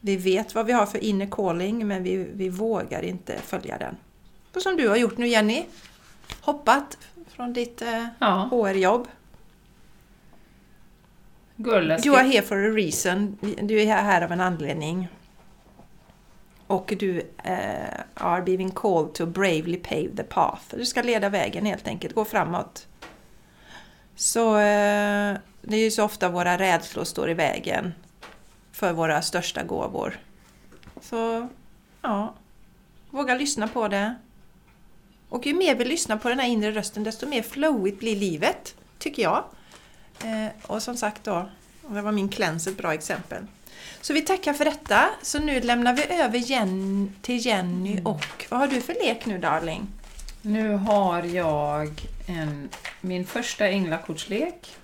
[0.00, 3.96] Vi vet vad vi har för inner calling men vi, vi vågar inte följa den.
[4.54, 5.64] Så som du har gjort nu Jenny.
[6.40, 8.48] Hoppat från ditt eh, ja.
[8.50, 9.08] HR-jobb.
[12.04, 13.38] You are here for a reason.
[13.62, 15.08] Du är här av en anledning.
[16.66, 20.62] Och du eh, are being called to bravely pave the path.
[20.76, 22.86] Du ska leda vägen helt enkelt, gå framåt.
[24.16, 27.92] Så eh, det är ju så ofta våra rädslor står i vägen
[28.80, 30.18] för våra största gåvor.
[31.00, 31.48] Så
[32.02, 32.34] ja,
[33.10, 34.14] våga lyssna på det.
[35.28, 38.74] Och ju mer vi lyssnar på den här inre rösten desto mer flowigt blir livet,
[38.98, 39.44] tycker jag.
[40.24, 41.48] Eh, och som sagt då,
[41.88, 43.46] det var min cleanse ett bra exempel.
[44.00, 45.10] Så vi tackar för detta.
[45.22, 49.38] Så nu lämnar vi över Jen till Jenny och vad har du för lek nu
[49.38, 49.86] darling?
[50.42, 51.90] Nu har jag
[52.26, 52.68] en,
[53.00, 54.76] min första änglakortslek.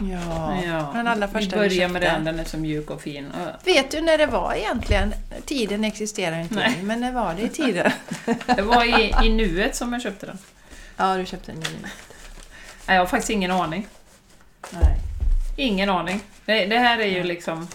[0.00, 0.90] Ja, Ja.
[0.94, 3.32] den allra Vi första börjar med den, den är så mjuk och fin.
[3.64, 5.14] Vet du när det var egentligen?
[5.46, 6.78] Tiden existerar inte Nej.
[6.82, 7.90] men när var det i tiden?
[8.56, 10.38] Det var i, i nuet som jag köpte den.
[10.96, 11.66] ja, du köpte en ny.
[12.86, 13.86] Nej, jag har faktiskt ingen aning.
[14.70, 14.96] Nej.
[15.56, 16.20] Ingen aning.
[16.44, 17.68] Det, det här är ju liksom...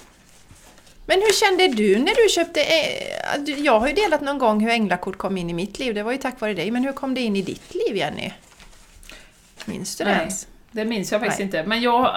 [1.06, 2.62] Men hur kände du när du köpte...
[2.62, 6.04] Eh, jag har ju delat någon gång hur änglakort kom in i mitt liv, det
[6.04, 6.72] var ju tack vare dig.
[6.72, 8.32] Men hur kom det in i ditt liv Jenny?
[9.66, 10.48] Minns du det ens?
[10.78, 11.46] Det minns jag faktiskt Nej.
[11.46, 11.63] inte.
[11.63, 12.12] Men jag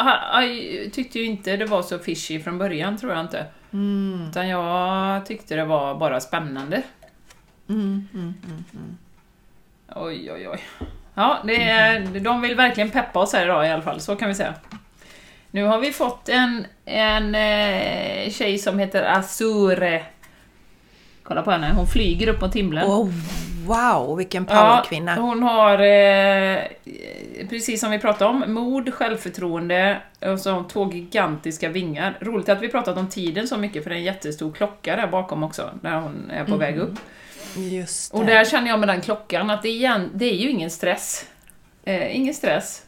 [0.93, 3.47] tyckte ju inte det var så fishy från början, tror jag inte.
[3.73, 4.27] Mm.
[4.31, 6.83] Utan jag tyckte det var bara spännande.
[7.69, 8.99] Mm, mm, mm, mm.
[9.95, 10.61] Oj, oj, oj.
[11.15, 14.29] Ja, det är, de vill verkligen peppa oss här idag i alla fall, så kan
[14.29, 14.55] vi säga.
[15.51, 20.05] Nu har vi fått en, en eh, tjej som heter Azure.
[21.23, 22.87] Kolla på henne, hon flyger upp mot himlen.
[22.87, 23.11] Oh,
[23.67, 25.15] wow, vilken powerkvinna!
[25.15, 26.63] hon har, eh,
[27.49, 32.19] precis som vi pratade om, mod, självförtroende och så har hon två gigantiska vingar.
[32.21, 35.07] Roligt att vi pratat om tiden så mycket, för det är en jättestor klocka där
[35.07, 36.95] bakom också, där hon är på väg upp.
[37.57, 38.19] Just det.
[38.19, 40.71] Och där känner jag med den klockan att det är, igen, det är ju ingen
[40.71, 41.27] stress.
[41.85, 42.87] Eh, ingen stress.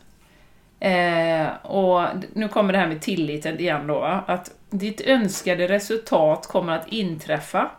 [0.80, 6.72] Eh, och nu kommer det här med tilliten igen då, att ditt önskade resultat kommer
[6.72, 7.70] att inträffa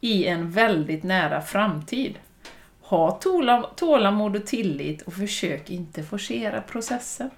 [0.00, 2.18] i en väldigt nära framtid.
[2.82, 7.30] Ha tåla- tålamod och tillit och försök inte forcera processen.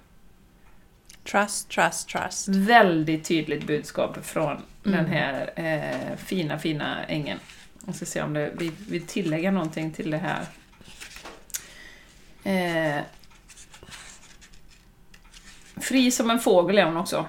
[1.31, 2.47] Trust, trust, trust.
[2.47, 5.05] Väldigt tydligt budskap från den Mm.
[5.11, 7.39] här eh, fina, fina ängeln.
[7.85, 10.45] Jag ska se om det, vi vill tillägga någonting till det här.
[12.43, 13.01] Eh,
[15.81, 17.25] fri som en fågel är hon också.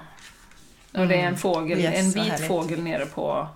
[0.93, 3.47] Och det är en fågel, Yes, en vit fågel nere på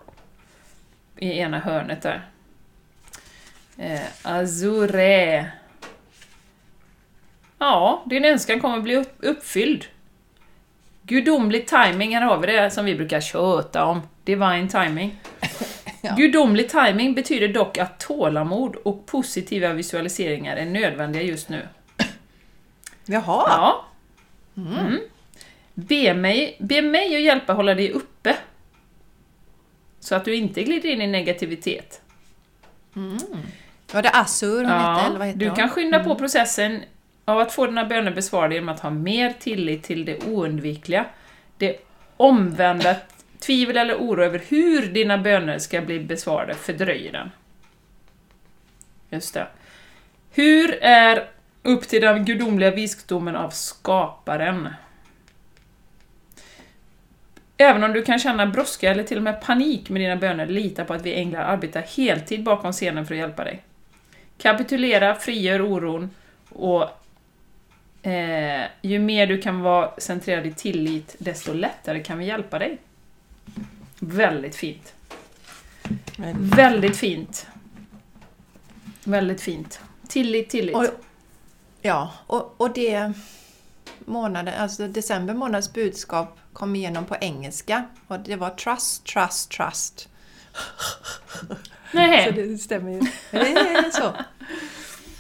[1.18, 2.28] i ena hörnet där.
[3.82, 5.52] Eh, Azure.
[7.58, 9.86] Ja, din önskan kommer bli upp, uppfylld.
[11.04, 14.02] Gudomlig timing, här har vi det som vi brukar köta om.
[14.24, 15.20] Divine timing.
[16.04, 16.16] Ja.
[16.16, 21.68] Gudomlig timing betyder dock att tålamod och positiva visualiseringar är nödvändiga just nu.
[23.06, 23.44] Jaha!
[23.48, 23.86] Ja.
[24.58, 25.00] Mm.
[25.74, 28.38] Be, mig, be mig att hjälpa hålla dig uppe.
[30.00, 32.02] Så att du inte glider in i negativitet.
[33.94, 35.56] Var det Assur hon hette, eller vad heter du hon?
[35.56, 36.84] kan skynda på processen
[37.26, 41.06] av att få dina böner besvarade genom att ha mer tillit till det oundvikliga.
[41.58, 41.78] Det
[42.18, 42.96] omvända
[43.40, 47.32] tvivel eller oro över hur dina böner ska bli besvarade fördröjer den.
[49.10, 49.48] Just det.
[50.32, 51.30] Hur är
[51.64, 54.70] upp till den gudomliga visdomen av skaparen?
[57.58, 60.86] Även om du kan känna brådska eller till och med panik med dina böner, lita
[60.86, 63.64] på att vi änglar arbetar heltid bakom scenen för att hjälpa dig.
[64.42, 66.10] Kapitulera, frigör oron
[66.50, 66.90] och
[68.08, 72.78] eh, ju mer du kan vara centrerad i tillit, desto lättare kan vi hjälpa dig.
[74.00, 74.94] Väldigt fint.
[76.36, 77.48] Väldigt fint.
[79.04, 79.80] Väldigt fint.
[80.08, 80.76] Tillit, tillit.
[80.76, 80.86] Och,
[81.82, 83.14] ja, och, och det
[84.06, 90.10] månaden, alltså december månads budskap kom igenom på engelska och det var trust, trust, trust.
[91.92, 93.00] Nej, Så det stämmer ju.
[93.32, 94.14] Det är så.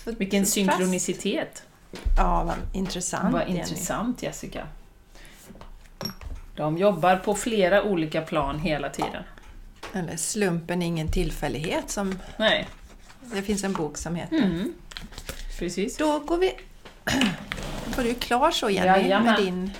[0.03, 1.63] Så- vilken så synkronicitet.
[2.17, 3.33] Ja, vad intressant.
[3.33, 3.59] Vad Jenny.
[3.59, 4.67] intressant Jessica.
[6.55, 9.23] De jobbar på flera olika plan hela tiden.
[9.93, 12.67] Eller slumpen är ingen tillfällighet som Nej.
[13.21, 14.35] det finns en bok som heter.
[14.37, 14.73] Mm.
[15.59, 15.97] Precis.
[15.97, 16.53] Då går vi...
[17.85, 19.33] Då var du klar så Jenny Jajamän.
[19.33, 19.71] med din,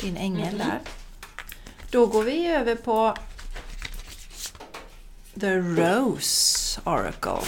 [0.00, 0.78] din ängel där.
[1.90, 3.14] Då går vi över på
[5.40, 7.40] The Rose Oracle.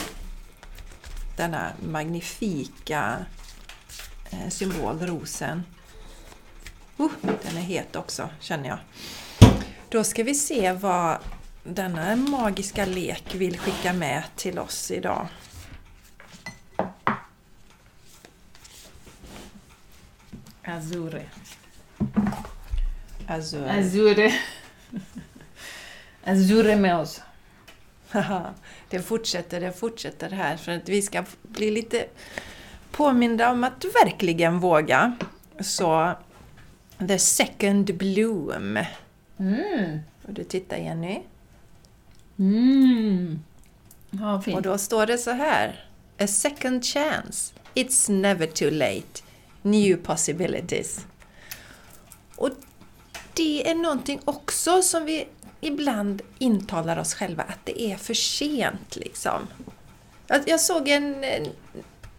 [1.37, 3.27] Denna magnifika
[4.31, 5.63] eh, symbol, rosen.
[7.01, 8.79] Uh, den är het också, känner jag.
[9.89, 11.19] Då ska vi se vad
[11.65, 15.29] denna magiska lek vill skicka med till oss idag.
[20.63, 21.29] Azure.
[23.27, 23.71] Azure.
[23.71, 24.35] Azure.
[26.25, 27.23] Azure med oss.
[28.91, 32.07] Det fortsätter, det fortsätter här för att vi ska bli lite
[32.91, 35.17] påminda om att verkligen våga.
[35.61, 36.13] Så
[37.09, 38.79] The Second Bloom.
[39.39, 39.99] Mm.
[40.27, 41.21] Och du tittar Jenny.
[42.39, 43.43] Mm.
[44.11, 44.63] Ja, Och fint.
[44.63, 45.85] då står det så här.
[46.21, 47.55] A second chance.
[47.75, 49.23] It's never too late.
[49.63, 51.07] New possibilities.
[52.37, 52.51] Och
[53.35, 55.29] det är någonting också som vi
[55.61, 59.47] ibland intalar oss själva att det är för sent liksom.
[60.27, 61.53] Jag, jag såg en, en-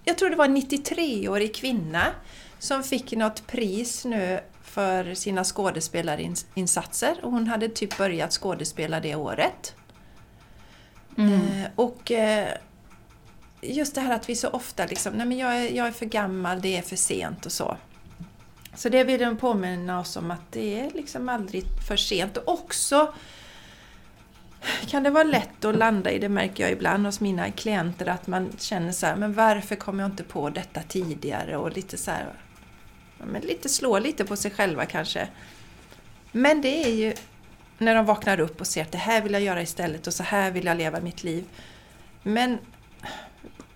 [0.04, 2.06] jag tror det var en 93-årig kvinna
[2.60, 9.16] som fick något pris nu för sina skådespelarinsatser och hon hade typ börjat skådespela det
[9.16, 9.76] året.
[11.18, 11.34] Mm.
[11.34, 12.48] Eh, Och eh,
[13.62, 16.06] just det här att vi så ofta liksom, nej men jag är, jag är för
[16.06, 17.78] gammal, det är för sent och så.
[18.76, 22.38] Så det vill de påminna oss om att det är liksom aldrig för sent.
[22.38, 23.14] Och också
[24.88, 28.28] kan det vara lätt att landa i, det märker jag ibland hos mina klienter, att
[28.28, 31.58] man känner så här, men varför kom jag inte på detta tidigare?
[31.58, 32.34] Och lite så här,
[33.20, 35.28] ja, men lite slå lite på sig själva kanske.
[36.32, 37.14] Men det är ju
[37.78, 40.24] när de vaknar upp och ser att det här vill jag göra istället och så
[40.24, 41.46] här vill jag leva mitt liv.
[42.24, 42.58] Men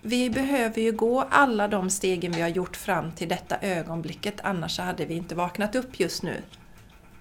[0.04, 4.78] vi behöver ju gå alla de stegen vi har gjort fram till detta ögonblicket, annars
[4.78, 6.42] hade vi inte vaknat upp just nu.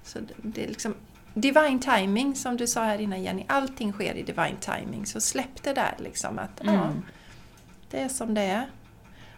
[0.03, 0.95] Så det- är liksom
[1.33, 5.05] divine timing som du sa här innan Jenny, allting sker i divine timing.
[5.05, 7.01] Så släpp det där liksom att ja, Mm.
[7.91, 8.69] det är som det är.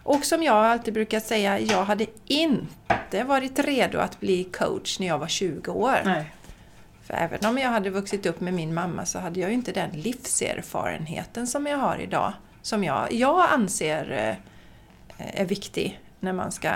[0.04, 5.08] Och som jag alltid brukar säga, jag hade inte varit redo att bli coach när
[5.08, 5.98] jag var 20 år.
[6.06, 6.32] Nej.
[7.04, 9.72] För även om jag hade vuxit upp med min mamma så hade jag ju inte
[9.72, 12.34] den livserfarenheten som jag har idag.
[12.66, 14.12] Som jag, jag anser
[15.18, 16.72] eh, är viktig när man ska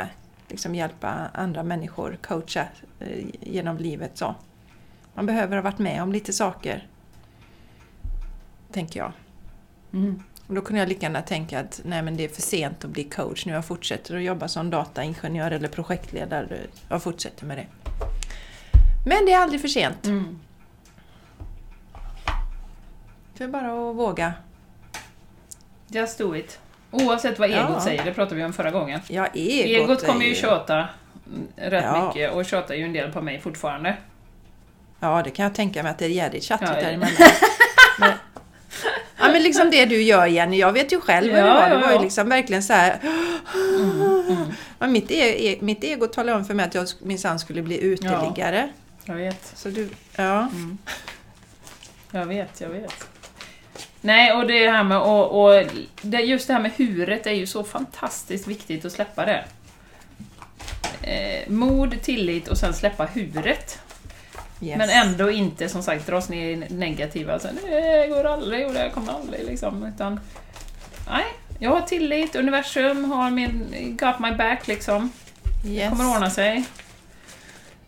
[0.48, 2.68] liksom hjälpa andra människor, coacha
[3.00, 4.18] eh, genom livet.
[4.18, 4.36] Så.
[5.14, 6.88] Man behöver ha varit med om lite saker.
[8.72, 9.12] Tänker jag.
[9.94, 10.24] Mm.
[10.48, 12.92] Och då kunde jag lika gärna tänka att nej men det är för sent att
[12.92, 13.52] bli coach nu.
[13.52, 16.60] Jag fortsätter att jobba som dataingenjör eller projektledare.
[16.90, 17.68] Jag fortsätter med det.
[19.06, 20.06] Men det är aldrig för sent.
[20.06, 20.40] Mm.
[23.38, 24.34] Det är bara att våga.
[25.92, 26.60] Just do it.
[26.92, 27.82] Oavsett vad egot ja.
[27.82, 29.00] säger, det pratade vi om förra gången.
[29.08, 30.88] Ja, egot, egot kommer ju tjata
[31.56, 32.08] rätt ja.
[32.08, 33.98] mycket och tjatar ju en del på mig fortfarande.
[35.00, 37.16] Ja, det kan jag tänka mig att det är jädrigt tjattigt ja, däremellan.
[38.00, 38.12] men,
[39.20, 41.70] ja, men liksom det du gör Jenny, jag vet ju själv vad det var.
[41.70, 43.00] Det var ju liksom verkligen så här...
[43.54, 44.92] Mm, mm.
[44.92, 48.70] mitt, e mitt ego talade om för mig att jag minsann skulle bli uteliggare.
[49.06, 49.54] Jag vet.
[49.56, 50.40] Så du, ja.
[50.40, 50.78] Mm.
[52.12, 53.08] Jag vet, jag vet.
[54.02, 55.64] Nej, och det här med och, och
[56.02, 59.46] det, just det här med huret är ju så fantastiskt viktigt att släppa det.
[61.02, 63.80] Eh, mod, tillit och sen släppa huret.
[64.62, 64.78] Yes.
[64.78, 68.92] Men ändå inte som sagt dras ner i negativa, alltså, det går aldrig och det
[68.94, 69.86] kommer aldrig liksom.
[69.86, 70.20] Utan,
[71.10, 71.26] nej,
[71.60, 75.12] jag har tillit, universum har min, got my back liksom.
[75.66, 75.84] Yes.
[75.84, 76.64] Det kommer ordna sig.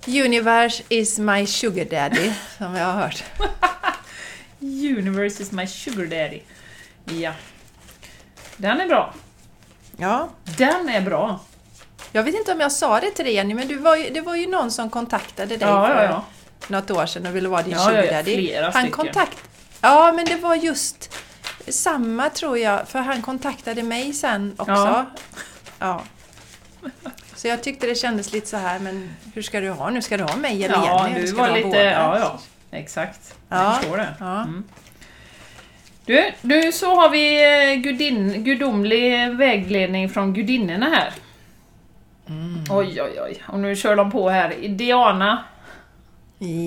[0.07, 3.24] Universe is my sugar daddy, som jag har hört.
[4.62, 6.41] Universe is my sugar daddy.
[7.05, 7.32] Ja.
[8.57, 9.14] Den är bra.
[9.97, 10.30] Ja.
[10.43, 11.39] Den är bra.
[12.12, 14.22] Jag vet inte om jag sa det till dig Jenny, men du var ju, det
[14.22, 16.24] var ju någon som kontaktade dig ja, för ja, ja.
[16.68, 18.55] något år sedan och ville vara din ja, sugar daddy.
[18.55, 18.91] Han stycken.
[18.91, 19.38] kontakt...
[19.82, 21.14] Ja, men det var just
[21.68, 24.72] samma tror jag, för han kontaktade mig sen också.
[24.72, 25.05] Ja.
[25.80, 26.03] ja.
[27.36, 30.01] Så jag tyckte det kändes lite så här, men hur ska du ha nu?
[30.01, 31.26] Ska du ha mig eller ja, Jenny?
[31.26, 31.84] Du var lite, båda?
[31.84, 32.39] ja, ja,
[32.72, 33.36] exakt.
[33.49, 33.72] Jag ja.
[33.72, 34.13] förstår det.
[34.19, 34.41] Ja.
[34.41, 34.63] Mm.
[36.05, 37.43] Du, du, så har vi
[37.74, 41.13] eh, gudin, gudomlig vägledning från gudinnorna här.
[42.30, 42.63] Mm.
[42.69, 43.43] Oj, oj, oj.
[43.47, 44.55] Och nu kör de på här.
[44.67, 45.43] Diana.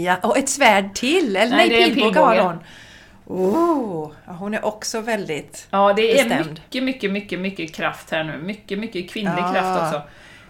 [0.04, 1.36] Ja, och ett svärd till!
[1.36, 2.58] Eller nej, nej pilbåge har hon.
[3.26, 6.50] Oh, hon är också väldigt Ja, det är bestämd.
[6.50, 8.38] mycket, mycket, mycket, mycket kraft här nu.
[8.38, 9.52] Mycket, mycket kvinnlig ja.
[9.52, 10.02] kraft också.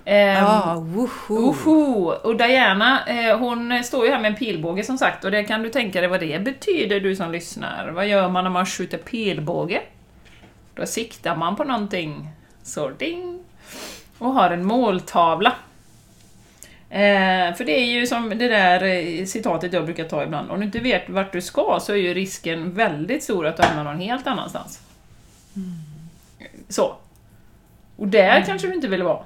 [0.06, 1.08] Um, ah, woho.
[1.28, 2.12] woho.
[2.12, 5.62] Och Diana, eh, hon står ju här med en pilbåge som sagt, och det kan
[5.62, 7.88] du tänka dig vad det betyder du som lyssnar.
[7.88, 9.82] Vad gör man när man skjuter pilbåge?
[10.74, 12.28] Då siktar man på någonting,
[12.62, 13.44] så ding!
[14.18, 15.52] Och har en måltavla.
[16.90, 20.60] Eh, för det är ju som det där eh, citatet jag brukar ta ibland, om
[20.60, 23.84] du inte vet vart du ska så är ju risken väldigt stor att du hamnar
[23.84, 24.80] någon helt annanstans.
[25.56, 25.72] Mm.
[26.68, 26.94] Så.
[27.96, 28.46] Och där mm.
[28.46, 29.24] kanske du inte vill vara.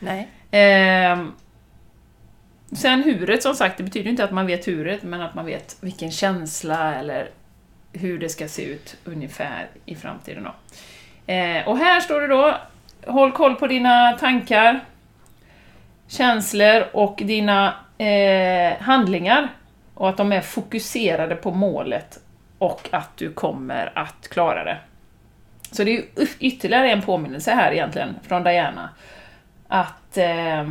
[0.00, 0.28] Nej.
[0.50, 1.26] Eh,
[2.72, 5.76] sen huret som sagt, det betyder inte att man vet huret, men att man vet
[5.80, 7.28] vilken känsla eller
[7.92, 10.44] hur det ska se ut ungefär i framtiden.
[10.44, 10.54] Då.
[11.32, 12.54] Eh, och här står det då,
[13.06, 14.84] håll koll på dina tankar,
[16.06, 19.48] känslor och dina eh, handlingar
[19.94, 22.18] och att de är fokuserade på målet
[22.58, 24.76] och att du kommer att klara det.
[25.72, 26.04] Så det är
[26.38, 28.90] ytterligare en påminnelse här egentligen från Diana
[29.68, 30.70] att eh,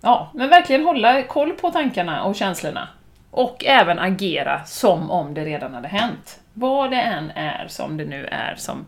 [0.00, 2.88] ja, men verkligen hålla koll på tankarna och känslorna.
[3.30, 6.40] Och även agera som om det redan hade hänt.
[6.52, 8.86] Vad det än är som det nu är som,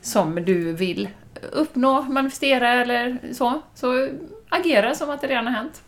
[0.00, 1.08] som du vill
[1.52, 4.08] uppnå, manifestera eller så, så
[4.48, 5.82] agera som att det redan har hänt.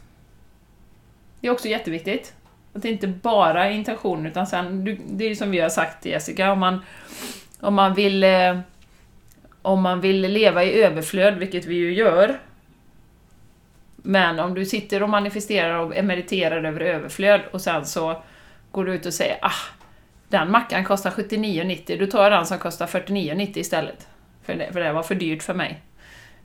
[1.41, 2.35] Det är också jätteviktigt.
[2.75, 6.13] Att det inte bara är intention, utan sen, det är som vi har sagt till
[6.13, 6.85] Jessica, om man,
[7.61, 8.59] om man vill eh,
[9.67, 12.39] om man vill leva i överflöd, vilket vi ju gör,
[13.97, 18.23] men om du sitter och manifesterar och mediterar över överflöd och sen så
[18.71, 19.61] går du ut och säger ah,
[20.29, 24.09] den mackan kostar 79,90, då tar jag den som kostar 49,90 istället.
[24.43, 25.81] För det, för det var för dyrt för mig.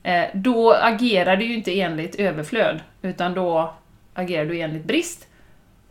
[0.03, 3.73] Eh, då agerar du ju inte enligt överflöd, utan då
[4.13, 5.27] agerar du enligt brist.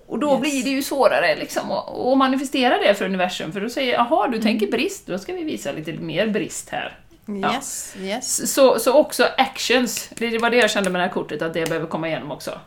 [0.07, 0.41] Och då yes.
[0.41, 4.26] blir det ju svårare liksom, att, att manifestera det för universum, för då säger jaha,
[4.26, 4.43] du mm.
[4.43, 6.99] tänker brist, då ska vi visa lite mer brist här.
[7.37, 8.05] Yes, ja.
[8.05, 8.53] yes.
[8.55, 11.68] Så, så också actions, det var det jag kände med det här kortet, att det
[11.68, 12.61] behöver komma igenom också.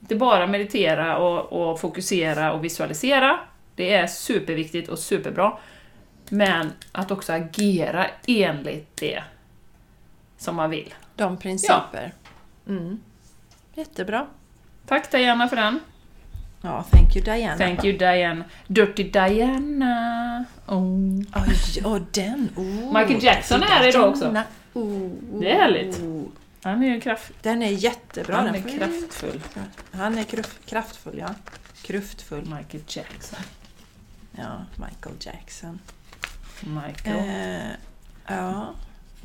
[0.00, 3.40] Inte bara meditera och, och fokusera och visualisera,
[3.74, 5.58] det är superviktigt och superbra.
[6.28, 9.22] Men att också agera enligt det
[10.38, 10.94] som man vill.
[11.16, 12.12] De principer.
[12.64, 12.72] Ja.
[12.72, 13.00] Mm.
[13.74, 14.26] Jättebra.
[14.86, 15.80] Tack Diana för den.
[16.60, 17.56] Ja, thank you Diana.
[17.56, 18.44] Thank you Diana.
[18.66, 20.44] Dirty Diana.
[20.66, 21.18] Oh.
[21.18, 22.48] Oj, oh, den.
[22.56, 22.98] Oh.
[22.98, 24.44] Michael Jackson är här idag också.
[24.74, 26.00] Oh, det är härligt.
[26.62, 27.32] Han är ju kraft...
[27.42, 28.36] Den är jättebra.
[28.36, 29.40] Han är kraftfull.
[29.92, 30.24] Han är
[30.66, 31.28] kraftfull, ja.
[31.82, 32.40] Kraftfull.
[32.40, 33.38] Michael Jackson.
[34.32, 35.78] Ja, Michael Jackson.
[36.60, 37.28] Michael.
[37.28, 37.70] Eh,
[38.26, 38.74] ja,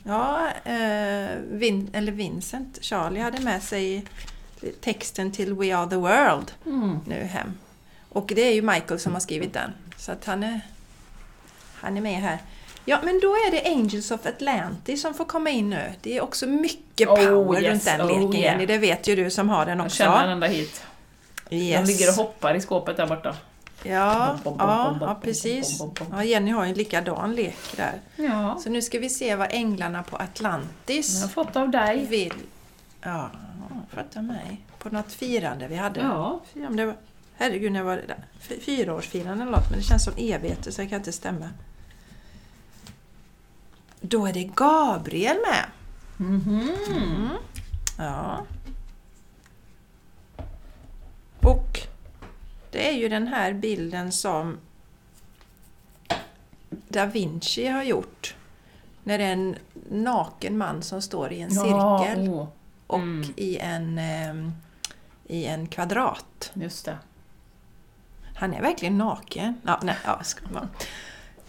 [0.04, 4.06] ja eh, Vin, eller Vincent, Charlie hade med sig
[4.82, 7.00] texten till We Are The World mm.
[7.08, 7.54] nu hem.
[8.10, 9.72] Och det är ju Michael som har skrivit den.
[9.98, 10.62] Så att han är,
[11.76, 12.40] han är med här.
[12.86, 15.94] Ja, men då är det Angels of Atlantis som får komma in nu.
[16.02, 17.72] Det är också mycket oh, power oh, yes.
[17.72, 18.68] runt den leken, oh, yeah.
[18.68, 20.04] Det vet ju du som har den också.
[20.04, 20.84] Jag känner den ända hit.
[21.50, 21.78] Yes.
[21.78, 23.36] Den ligger och hoppar i skåpet där borta.
[23.84, 25.82] Ja, ja, ja precis.
[26.12, 27.94] Ja, Jenny har ju en likadan lek där.
[28.16, 28.60] Ja.
[28.64, 32.06] Så nu ska vi se vad änglarna på Atlantis Jag har fått av dig.
[32.06, 32.34] vill.
[33.02, 33.30] Ja,
[33.90, 34.66] fatta mig.
[34.80, 36.00] På något firande vi hade.
[36.00, 36.42] Ja.
[36.54, 36.96] Det var,
[37.36, 38.26] herregud, när var det där?
[38.60, 41.50] Fyraårsfirande eller något, men det känns som evigheter så det kan inte stämma.
[44.02, 45.66] Då är det Gabriel med.
[46.18, 46.72] Mhm.
[46.92, 47.30] Mm.
[47.98, 48.46] Ja.
[51.42, 51.80] Och
[52.72, 54.58] det är ju den här bilden som
[56.70, 58.36] Da Vinci har gjort.
[59.04, 59.56] När det är en
[59.90, 62.48] naken man som står i en cirkel åh,
[62.88, 63.34] och Mm.
[63.36, 64.52] i, en, ehm,
[65.28, 66.52] i en kvadrat.
[66.54, 66.98] just det.
[68.36, 69.62] Han är verkligen naken.
[69.66, 70.68] Ja, nej, ja, ska, ja.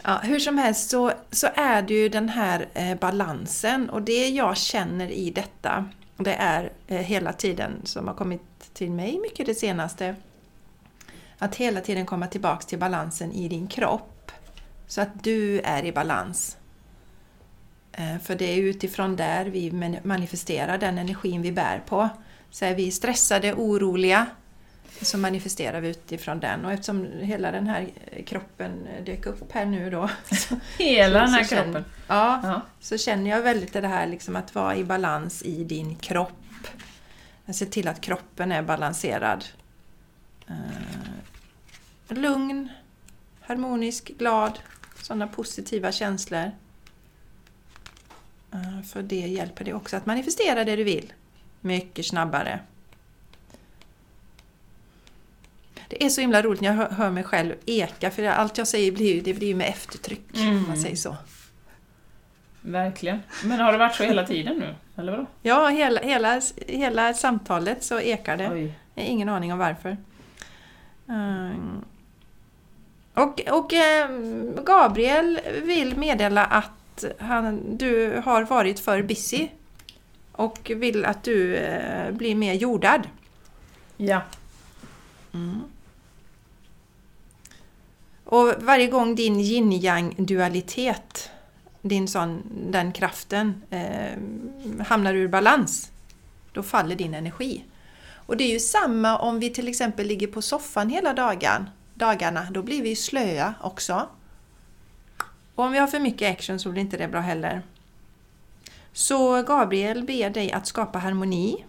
[0.02, 4.28] Ja, hur som helst så, så är det ju den här eh, balansen och det
[4.28, 8.40] jag känner i detta det är eh, hela tiden som har kommit
[8.72, 10.16] till mig mycket det senaste
[11.38, 14.32] att hela tiden komma tillbaks till balansen i din kropp
[14.86, 16.56] så att du är i balans.
[17.96, 22.08] Eh, för det är utifrån där vi man- manifesterar den energin vi bär på.
[22.50, 24.26] Så är vi stressade, oroliga,
[25.02, 26.64] så manifesterar vi utifrån den.
[26.64, 27.88] Och eftersom hela den här
[28.26, 30.10] kroppen dök upp här nu då.
[30.78, 31.84] Hela den här så känner- kroppen.
[32.08, 32.60] Ja, Ja.
[32.80, 36.32] så känner jag väldigt det här liksom att vara i balans i din kropp.
[37.52, 39.44] Se till att kroppen är balanserad.
[40.48, 42.68] Eh, lugn,
[43.40, 44.58] harmonisk, glad,
[45.02, 46.50] sådana positiva känslor.
[48.54, 51.12] Eh, för det hjälper dig också att manifestera det du vill.
[51.60, 52.60] Mycket snabbare.
[55.88, 58.92] Det är så himla roligt när jag hör, mig själv eka för allt jag säger
[58.92, 60.76] blir, ju- det blir med eftertryck om man Mm.
[60.76, 61.16] säger så.
[62.60, 63.20] Verkligen.
[63.44, 64.74] Men har det varit så hela tiden nu?
[64.96, 65.26] Eller vadå?
[65.42, 68.50] Ja, hela, hela, hela samtalet så ekar det.
[68.50, 68.78] Oj.
[68.94, 69.96] Jag har ingen aning om varför.
[71.08, 71.84] Mm.
[73.14, 74.08] Och, och eh,
[74.64, 76.70] Gabriel vill meddela att
[77.18, 79.48] han, du har varit för busy
[80.32, 83.08] och vill att du eh, blir mer jordad.
[83.96, 84.22] Ja.
[88.24, 91.30] Och varje gång din yin-yang dualitet,
[91.82, 94.18] din sån, den kraften, eh,
[94.86, 95.90] hamnar ur balans,
[96.52, 97.64] då faller din energi.
[98.26, 102.46] Och det är ju samma om vi till exempel ligger på soffan hela dagen, dagarna,
[102.50, 104.08] då blir vi slöa också.
[105.54, 107.62] Och om vi har för mycket action så blir inte det bra heller.
[108.92, 111.64] Så Gabriel ber dig att skapa harmoni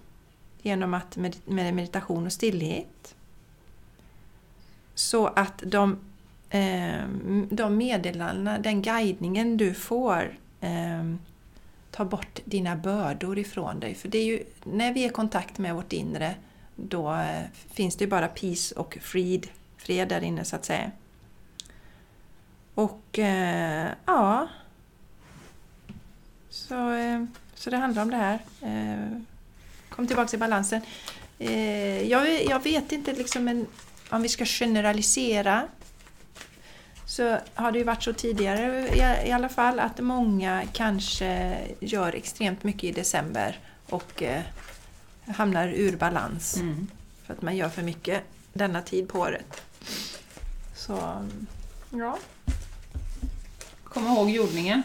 [0.62, 3.16] genom att med, meditation och stillhet.
[4.96, 6.00] Så att de
[6.50, 7.08] eh,
[7.50, 11.16] de meddelandena, den guidningen du får eh,
[11.92, 13.96] tar bort dina bördor ifrån dig.
[13.96, 16.36] För det är ju när vi är i kontakt med vårt inre
[16.76, 20.92] då eh, finns det ju bara peace och freed, fred där inne så att säga.
[22.76, 24.48] Och eh, ja,
[26.50, 27.24] så, eh,
[27.56, 28.40] så det handlar om det här.
[28.62, 29.22] Eh,
[29.90, 30.82] kom tillbaka till balansen.
[31.40, 33.68] Eh, jag, jag vet inte liksom en,
[34.10, 35.64] om vi ska generalisera
[37.08, 38.88] så har det ju varit så tidigare
[39.24, 43.60] i, i alla fall att många kanske gör extremt mycket i december
[43.90, 44.42] och eh,
[45.28, 46.88] hamnar ur balans Mm.
[47.26, 48.24] för att man gör för mycket
[48.54, 49.62] denna tid på året.
[50.76, 51.26] Så
[51.90, 52.18] ja.
[53.96, 54.84] Kom ihåg jordningen.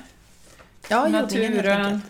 [0.89, 1.87] Ja, jordningen Naturen.
[1.87, 2.05] enkelt.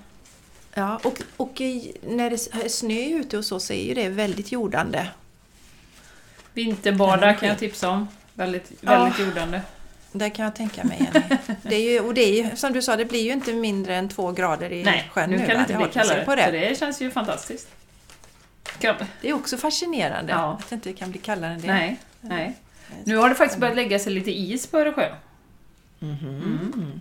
[0.74, 4.08] Ja, och, och i- när det är snö ute och så så är ju det
[4.08, 5.06] väldigt jordande.
[6.54, 8.08] Vinterbada kan jag tipsa om.
[8.34, 8.90] Väldigt, Ja.
[9.04, 9.60] väldigt jordande.
[10.12, 11.10] Det kan jag tänka mig.
[11.14, 11.36] Jenny.
[11.62, 13.96] Det är ju, och det är ju, som du sa, det blir ju inte mindre
[13.96, 15.52] än två grader i Nej, sjön nu kan va?
[15.54, 16.24] det inte bli kallare.
[16.24, 16.44] På det.
[16.44, 17.68] Så det känns ju fantastiskt.
[18.78, 20.58] Kan, Det är också fascinerande Ja.
[20.60, 21.66] att det inte kan bli kallare än det.
[21.66, 22.52] nej, nej.
[23.04, 25.14] Nu har det faktiskt börjat lägga sig lite is på Öresjö.
[26.00, 27.00] Mhm.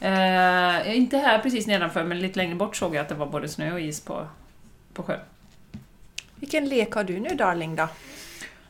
[0.00, 3.48] Eh, inte här precis nedanför, men lite längre bort såg jag att det var både
[3.48, 4.26] snö och is på,
[4.94, 5.20] på sjön.
[6.36, 7.86] Vilken lek har du nu darling då?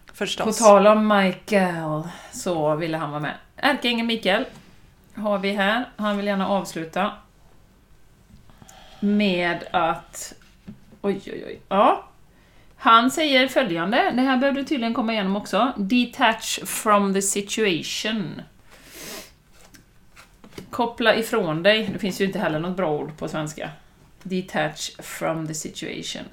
[0.07, 0.59] På Förstås.
[0.59, 3.35] tal om Michael så ville han vara med.
[3.57, 4.45] Ärkeängeln Mikael
[5.15, 5.89] har vi här.
[5.97, 7.13] Han vill gärna avsluta
[9.01, 10.35] med att...
[11.01, 11.61] Oj, oj, oj.
[11.69, 12.05] Ja.
[12.77, 15.73] Han säger följande, det här behövde tydligen komma igenom också.
[15.77, 18.43] Detach from the situation.
[20.75, 21.91] Koppla ifrån dig.
[21.93, 23.71] Det finns ju inte heller något bra ord på svenska.
[24.23, 26.25] Detach from the situation.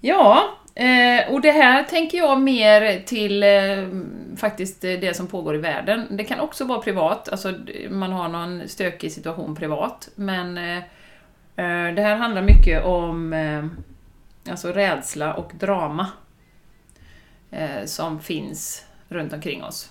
[0.00, 3.88] Ja, eh, och det här tänker jag mer till eh,
[4.36, 6.06] faktiskt eh, det som pågår i världen.
[6.10, 7.54] Det kan också vara privat, alltså
[7.90, 10.54] man har någon stökig situation privat, men
[11.94, 13.34] det här handlar mycket om
[14.50, 16.06] alltså rädsla och drama.
[17.84, 19.90] som finns runt omkring oss.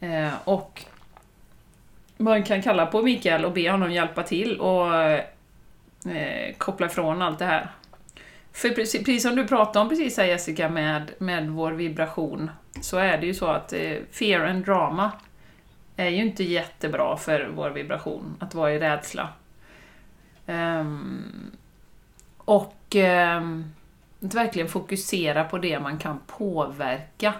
[0.00, 0.84] Eh, och
[2.16, 7.38] man kan kalla på Mikael och be honom hjälpa till och eh, koppla ifrån allt
[7.38, 7.70] det här.
[8.52, 12.98] För precis, precis som du pratade om precis här Jessica med, med vår vibration, så
[12.98, 15.12] är det ju så att eh, fear and drama
[15.96, 19.28] är ju inte jättebra för vår vibration, att vara i rädsla.
[20.46, 21.50] Um,
[22.38, 23.74] och um,
[24.20, 27.34] att verkligen fokusera på det man kan påverka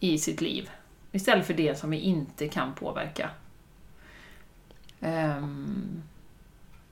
[0.00, 0.70] i sitt liv,
[1.12, 3.30] istället för det som vi inte kan påverka.
[5.00, 6.02] Um,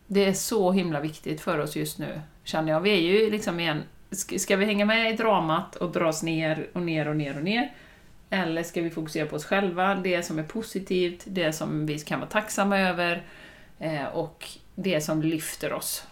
[0.06, 2.80] det är så himla viktigt för oss just nu, känner jag.
[2.80, 3.82] Vi är ju liksom igen,
[4.38, 7.72] ska vi hänga med i dramat och dras ner och ner och ner och ner?
[8.30, 12.20] Eller ska vi fokusera på oss själva, det som är positivt, det som vi kan
[12.20, 13.22] vara tacksamma över
[13.78, 16.06] eh, och det som lyfter oss.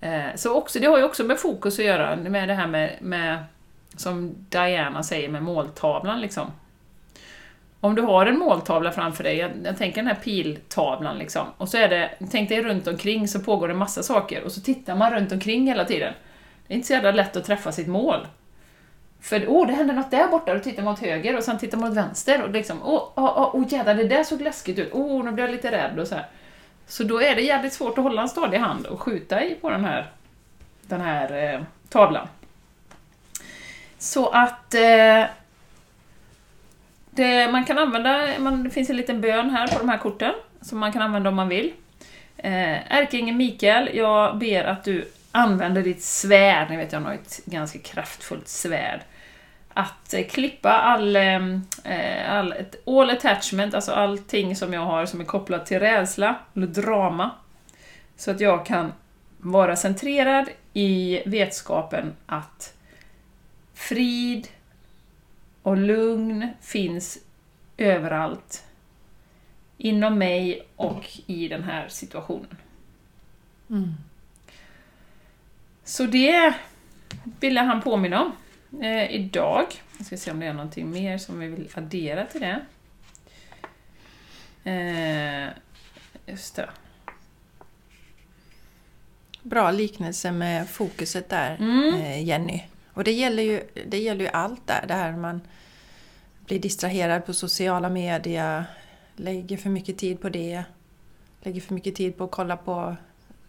[0.00, 2.96] Eh, så också, det har ju också med fokus att göra, med det här med,
[3.00, 3.44] med
[3.96, 6.50] som Diana säger, med måltavlan liksom.
[7.86, 11.68] Om du har en måltavla framför dig, jag, jag tänker den här piltavlan liksom, och
[11.68, 14.96] så är det, tänk dig runt omkring så pågår det massa saker, och så tittar
[14.96, 16.12] man runt omkring hela tiden.
[16.66, 18.26] Det är inte så jävla lätt att träffa sitt mål.
[19.20, 21.78] För oh, det händer något där borta, och tittar man åt höger och sen tittar
[21.78, 24.90] man åt vänster och liksom, åh, oh, oh, oh, jävlar, det där såg läskigt ut,
[24.92, 26.26] åh, oh, nu blir jag lite rädd och så här.
[26.86, 29.70] Så då är det jävligt svårt att hålla en stadig hand och skjuta i på
[29.70, 30.06] den här,
[30.82, 32.28] den här eh, tavlan.
[33.98, 35.24] Så att eh,
[37.16, 40.32] det, man kan använda, man, det finns en liten bön här på de här korten
[40.60, 41.72] som man kan använda om man vill.
[42.36, 47.40] Eh, Ärkeängeln Mikael, jag ber att du använder ditt svärd, ni vet jag har ett
[47.44, 49.00] ganska kraftfullt svärd.
[49.74, 51.46] Att eh, klippa all, eh,
[51.84, 52.54] eh all,
[52.86, 57.30] all attachment, alltså allting som jag har som är kopplat till rädsla eller drama.
[58.16, 58.92] Så att jag kan
[59.38, 62.74] vara centrerad i vetskapen att
[63.74, 64.48] frid
[65.66, 67.18] och lugn finns
[67.76, 68.64] överallt.
[69.76, 72.56] Inom mig och i den här situationen.
[73.70, 73.94] Mm.
[75.84, 76.54] Så det
[77.40, 78.32] ville han påminna om
[78.82, 79.66] eh, idag.
[79.98, 82.60] Jag ska se om det är någonting mer som vi vill addera till det.
[84.70, 85.48] Eh,
[86.26, 86.70] just det.
[89.42, 91.94] Bra liknelse med fokuset där, mm.
[91.94, 92.62] eh, Jenny.
[92.96, 95.40] Och det gäller, ju, det gäller ju allt där, det här man
[96.46, 98.64] blir distraherad på sociala medier,
[99.16, 100.64] lägger för mycket tid på det,
[101.40, 102.96] lägger för mycket tid på att kolla på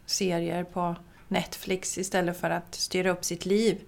[0.06, 0.96] serier på
[1.28, 3.82] Netflix istället för att styra upp sitt liv.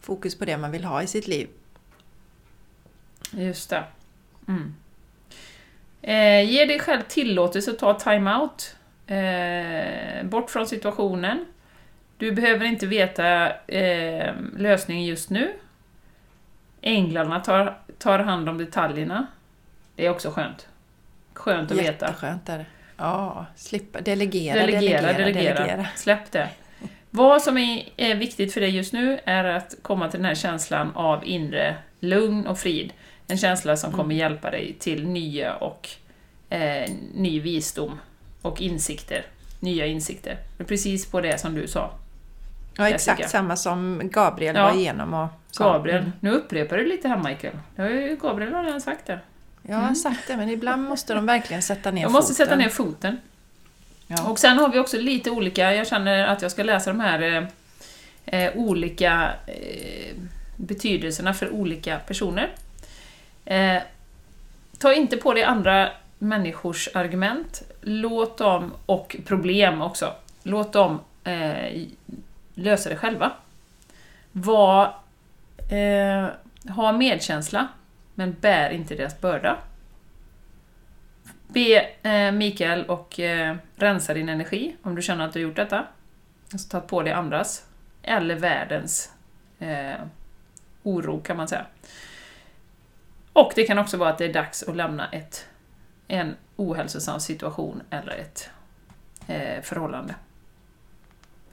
[0.00, 1.48] Fokus på det man vill ha i sitt liv.
[3.30, 3.84] Just det.
[4.48, 4.74] Mm.
[6.02, 8.76] Eh, ge dig själv tillåtelse att ta time-out.
[9.06, 11.44] Eh, bort från situationen.
[12.18, 15.52] Du behöver inte veta eh, lösningen just nu.
[16.80, 19.26] Änglarna tar, tar hand om detaljerna.
[19.96, 20.68] Det är också skönt.
[21.34, 22.06] Skönt att veta.
[22.06, 22.66] Jätteskönt är det.
[22.96, 25.54] Ja, slippa, delegera, delegera, delegera, delegera.
[25.54, 25.86] delegera.
[25.96, 26.48] Släpp det.
[27.10, 27.58] Vad som
[27.96, 31.76] är viktigt för dig just nu är att komma till den här känslan av inre
[32.00, 32.92] lugn och frid.
[33.26, 34.16] En känsla som kommer mm.
[34.16, 35.88] hjälpa dig till nya och
[36.50, 38.00] eh, ny visdom
[38.42, 39.26] och insikter.
[39.60, 40.38] Nya insikter.
[40.66, 41.90] Precis på det som du sa.
[42.78, 44.62] Ja, exakt samma som Gabriel ja.
[44.62, 45.72] var igenom och sa.
[45.72, 45.98] Gabriel.
[45.98, 46.12] Mm.
[46.20, 47.54] Nu upprepar du lite här Michael.
[47.76, 49.18] Det har Gabriel redan sagt det.
[49.62, 49.94] Jag har mm.
[49.94, 52.12] sagt det, men ibland måste de verkligen sätta ner foten.
[52.12, 53.20] De måste sätta ner foten.
[54.06, 54.30] Ja.
[54.30, 57.22] Och sen har vi också lite olika, jag känner att jag ska läsa de här
[57.22, 60.14] eh, eh, olika eh,
[60.56, 62.50] betydelserna för olika personer.
[63.44, 63.82] Eh,
[64.78, 67.62] ta inte på dig andra människors argument.
[67.80, 70.12] Låt dem, och problem också,
[70.42, 71.82] låt dem eh,
[72.58, 73.32] lösa det själva.
[74.32, 74.94] Var,
[75.70, 76.28] eh,
[76.74, 77.68] ha medkänsla
[78.14, 79.58] men bär inte deras börda.
[81.46, 85.56] Be eh, Mikael och eh, rensa din energi om du känner att du har gjort
[85.56, 85.86] detta.
[86.52, 87.66] Alltså tagit på dig andras,
[88.02, 89.12] eller världens
[89.58, 90.00] eh,
[90.82, 91.66] oro kan man säga.
[93.32, 95.46] Och det kan också vara att det är dags att lämna ett,
[96.08, 98.50] en ohälsosam situation eller ett
[99.26, 100.14] eh, förhållande.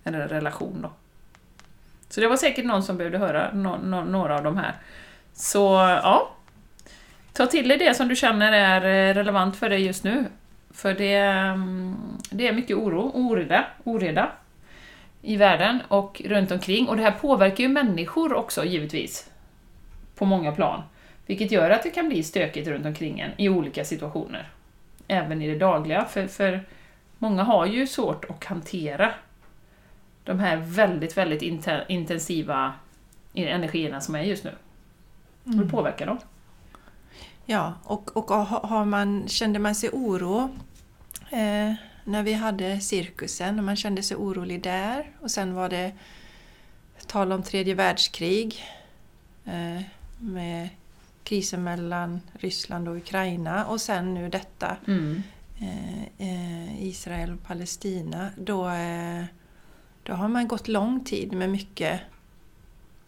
[0.05, 0.91] Eller en relation då.
[2.09, 4.75] Så det var säkert någon som behövde höra no, no, några av de här.
[5.33, 5.59] Så
[6.03, 6.35] ja,
[7.35, 10.25] Ta till dig det som du känner är eh, relevant för dig just nu.
[10.71, 11.95] För det, mm,
[12.29, 14.31] det är mycket oro, oreda, oreda
[15.21, 16.87] i världen och runt omkring.
[16.87, 19.29] Och det här påverkar ju människor också givetvis.
[20.15, 20.81] På många plan.
[21.25, 24.49] Vilket gör att det kan bli stökigt runt omkring en i olika situationer.
[25.07, 26.63] Även i det dagliga, för, för
[27.17, 29.11] många har ju svårt att hantera
[30.25, 31.41] de här väldigt, väldigt
[31.87, 32.73] intensiva
[33.33, 34.55] energierna som är just nu.
[35.45, 35.59] Mm.
[35.59, 36.17] Hur påverkar de?
[37.45, 40.49] Ja, och, och har man, kände man sig oro
[41.29, 41.73] eh,
[42.03, 45.91] när vi hade cirkusen och man kände sig orolig där och sen var det
[47.07, 48.63] tal om tredje världskrig
[49.45, 49.81] eh,
[50.19, 50.69] med
[51.23, 55.23] krisen mellan Ryssland och Ukraina och sen nu detta mm.
[55.59, 58.29] eh, eh Israel och Palestina.
[58.37, 59.23] Då, eh,
[60.05, 62.01] då har man gått lång tid med mycket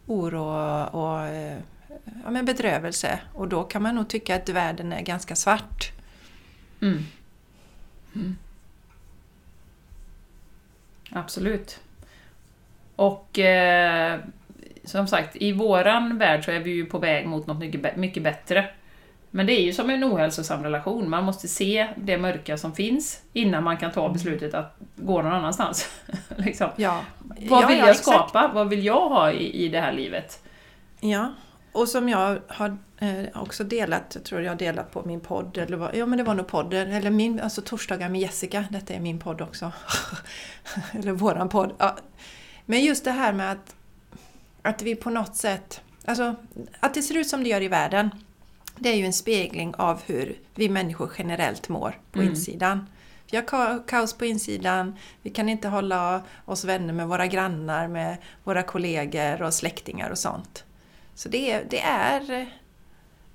[0.05, 0.43] oro
[0.85, 1.57] och eh,
[2.23, 5.91] ja, men bedrövelse och då kan man nog tycka att världen är ganska svart.
[6.81, 7.03] Mm.
[8.15, 8.37] Mm.
[11.11, 11.79] Absolut.
[12.95, 14.19] Och eh,
[14.83, 18.23] som sagt, i våran värld så är vi ju på väg mot något mycket, mycket
[18.23, 18.69] bättre.
[19.31, 23.21] Men det är ju som en ohälsosam relation, man måste se det mörka som finns
[23.33, 24.13] innan man kan ta mm.
[24.13, 25.89] beslutet att gå någon annanstans.
[26.37, 26.69] liksom.
[26.75, 27.01] ja.
[27.49, 28.25] Vad vill ja, jag skapa?
[28.25, 28.55] Exakt.
[28.55, 30.43] Vad vill jag ha i, i det här livet?
[30.99, 31.31] Ja,
[31.71, 35.57] och som jag har eh, också delat, jag tror jag har delat på min podd,
[35.57, 38.93] eller vad, ja men det var nog podden, eller min, alltså torsdagar med Jessica, detta
[38.93, 39.71] är min podd också.
[40.91, 41.73] eller våran podd.
[41.77, 41.97] Ja.
[42.65, 43.75] Men just det här med att,
[44.61, 46.35] att vi på något sätt, alltså
[46.79, 48.09] att det ser ut som det gör i världen,
[48.79, 52.31] det är ju en spegling av hur vi människor generellt mår på mm.
[52.31, 52.89] insidan.
[53.31, 58.17] Vi har kaos på insidan, vi kan inte hålla oss vänner med våra grannar, med
[58.43, 60.63] våra kollegor och släktingar och sånt.
[61.15, 62.47] Så det, det är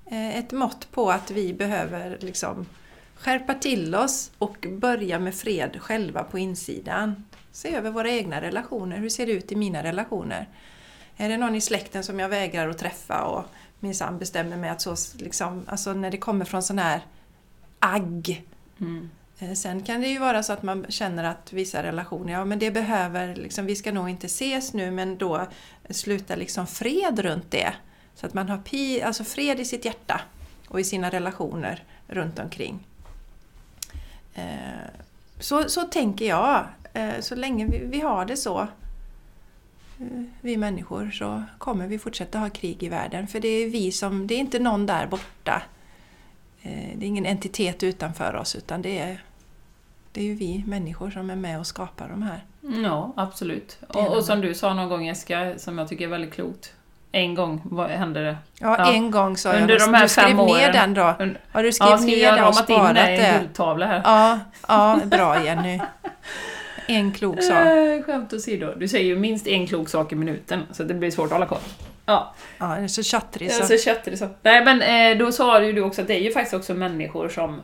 [0.05, 2.65] eh, ett mått på att vi behöver liksom
[3.15, 7.25] skärpa till oss och börja med fred själva på insidan.
[7.51, 8.97] Se över våra egna relationer.
[8.97, 10.47] Hur ser det ut i mina relationer?
[11.17, 13.45] Är det någon i släkten som jag vägrar att träffa och
[13.83, 17.01] minsann bestämmer mig att så, liksom, alltså när det kommer från sån här
[17.79, 18.45] agg.
[18.81, 19.09] Mm.
[19.39, 22.59] Eh, sen kan det ju vara så att man känner att vissa relationer, ja men
[22.59, 25.47] det behöver, liksom, vi ska nog inte ses nu men då
[25.89, 27.73] sluta liksom fred runt det.
[28.15, 30.21] Så att man har pi, alltså fred i sitt hjärta
[30.67, 32.87] och i sina relationer runt omkring.
[34.33, 34.43] Eh,
[35.39, 36.65] så, så tänker jag.
[36.93, 38.67] Eh, så länge vi, vi har det så,
[40.41, 43.27] vi människor, så kommer vi fortsätta ha krig i världen.
[43.27, 45.61] För det är vi som, det är inte någon där borta.
[46.95, 49.21] Det är ingen entitet utanför oss utan det är
[50.13, 52.43] det är ju vi människor som är med och skapar de här.
[52.83, 53.77] Ja, absolut.
[53.87, 56.73] Och, och, som du sa någon gång Jessica, som jag tycker är väldigt klokt.
[57.11, 58.37] En gång vad hände det.
[58.59, 58.93] Ja, ja.
[58.93, 59.61] en gång sa jag.
[59.61, 60.71] Under de här du skrev ner åren.
[60.71, 61.01] den då.
[61.51, 63.49] Har du skrivit ja, ner den och sparat det?
[63.57, 64.01] Jag.
[64.03, 65.79] Ja, ja, bra Jenny.
[66.87, 67.65] En klok sak.
[67.67, 68.73] Äh, skämt åsido.
[68.77, 71.45] Du säger ju minst en klok sak i minuten, så det blir svårt att hålla
[71.45, 71.59] koll.
[72.05, 72.35] Ja.
[72.57, 73.63] Ja, det är så tjattrig så.
[73.63, 74.29] Ja, så tjattrig så.
[74.41, 77.29] Nej men eh, då sa ju du också att det är ju faktiskt också människor
[77.29, 77.61] som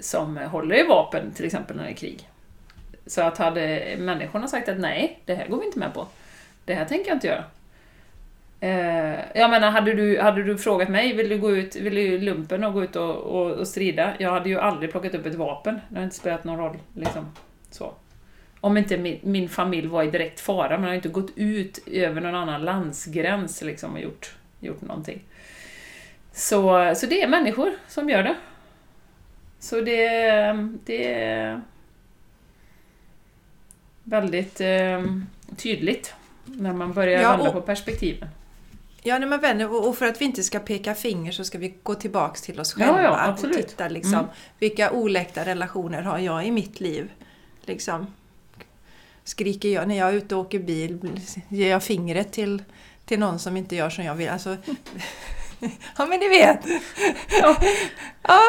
[0.00, 2.28] som håller i vapen, till exempel när det är krig.
[3.06, 6.06] Så att hade människorna sagt att nej, det här går vi inte med på.
[6.64, 7.44] Det här tänker jag inte göra.
[8.60, 12.18] Eh, jag menar, hade du, hade du frågat mig, vill du gå ut, vill du
[12.18, 14.12] lumpen och gå ut och, och, och, strida?
[14.18, 15.80] Jag hade ju aldrig plockat upp ett vapen.
[15.88, 16.76] Det har inte spelat någon roll.
[16.94, 17.32] Liksom.
[17.70, 17.92] Så.
[18.68, 21.78] Om inte min, min familj var i direkt fara, men jag har inte gått ut
[21.86, 25.22] över någon annan landsgräns liksom, och gjort, gjort någonting.
[26.32, 28.36] Så, så det är människor som gör det.
[29.58, 30.10] Så det,
[30.84, 31.60] det är
[34.04, 35.04] väldigt eh,
[35.56, 36.14] tydligt
[36.44, 38.28] när man börjar ja, vända på perspektiven.
[39.02, 41.74] Ja, när man vänder, och för att vi inte ska peka finger så ska vi
[41.82, 44.26] gå tillbaks till oss själva ja, ja, och titta liksom, mm.
[44.58, 47.10] vilka oläkta relationer har jag i mitt liv?
[47.62, 48.06] Liksom,
[49.28, 52.62] skriker jag när jag är ute och åker bil, ger jag fingret till,
[53.04, 54.28] till någon som inte gör som jag vill?
[54.28, 54.56] Alltså,
[55.96, 56.60] ja men ni vet!
[57.42, 57.56] Ja,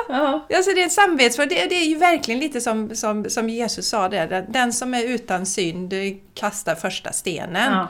[0.09, 0.45] ja.
[0.55, 1.49] Alltså det är ett samvetsfråga.
[1.49, 5.03] Det, det, är ju verkligen lite som, som, som Jesus sa det, den som är
[5.03, 5.93] utan synd
[6.33, 7.73] kastar första stenen.
[7.73, 7.87] Ja.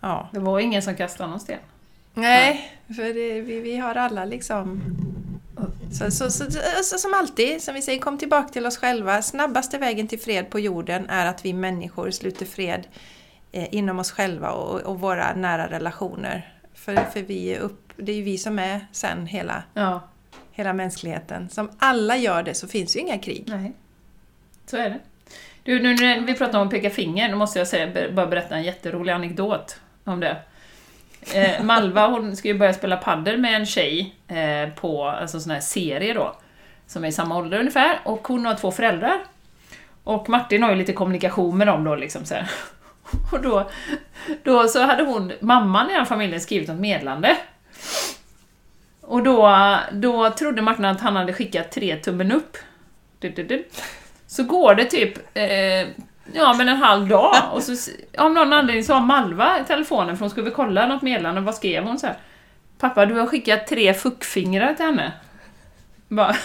[0.00, 0.28] ja.
[0.32, 1.58] Det var ingen som kastade någon sten.
[2.14, 4.82] Nej, för det, vi, vi har alla liksom...
[5.92, 6.44] Så, så, så,
[6.82, 9.22] så, som alltid, som vi säger, kom tillbaka till oss själva.
[9.22, 12.86] Snabbaste vägen till fred på jorden är att vi människor sluter fred
[13.52, 16.54] eh, inom oss själva och, och våra nära relationer.
[16.74, 20.08] För, för vi är upp, det är ju vi som är sen hela, ja.
[20.50, 21.48] hela mänskligheten.
[21.48, 23.44] Som alla gör det så finns ju inga krig.
[23.46, 23.72] Nej,
[24.66, 24.98] så är det.
[25.62, 28.56] Du, nu när vi pratar om att peka finger, nu måste jag säga, bara berätta
[28.56, 30.36] en jätterolig anekdot om det.
[31.34, 35.52] Eh, Malva hon ska ju börja spela padel med en tjej eh, på alltså sån
[35.52, 36.36] här serie då,
[36.86, 39.18] som är i samma ålder ungefär, och hon har två föräldrar.
[40.04, 42.50] Och Martin har ju lite kommunikation med dem då liksom så här.
[43.32, 43.70] Och då,
[44.42, 47.36] då så hade hon, mamman i den familjen, skrivit något medlande.
[49.00, 52.56] Och då, då trodde Martin att han hade skickat tre tummen upp.
[54.26, 55.88] Så går det typ eh,
[56.32, 57.34] Ja, men en halv dag.
[57.52, 61.40] Och så, av någon anledning så har Malva telefonen för hon skulle kolla något meddelande.
[61.40, 62.16] Vad skrev hon så här?
[62.78, 65.12] Pappa, du har skickat tre fuckfingrar till henne.
[66.08, 66.32] Bara...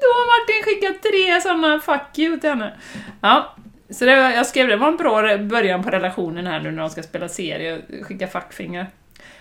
[0.00, 2.74] Då har Martin skickat tre sådana fuck you till henne.
[3.20, 3.54] Ja,
[3.90, 6.90] så det, jag skrev det var en bra början på relationen här nu när de
[6.90, 8.86] ska spela serie, skicka fuckfingrar.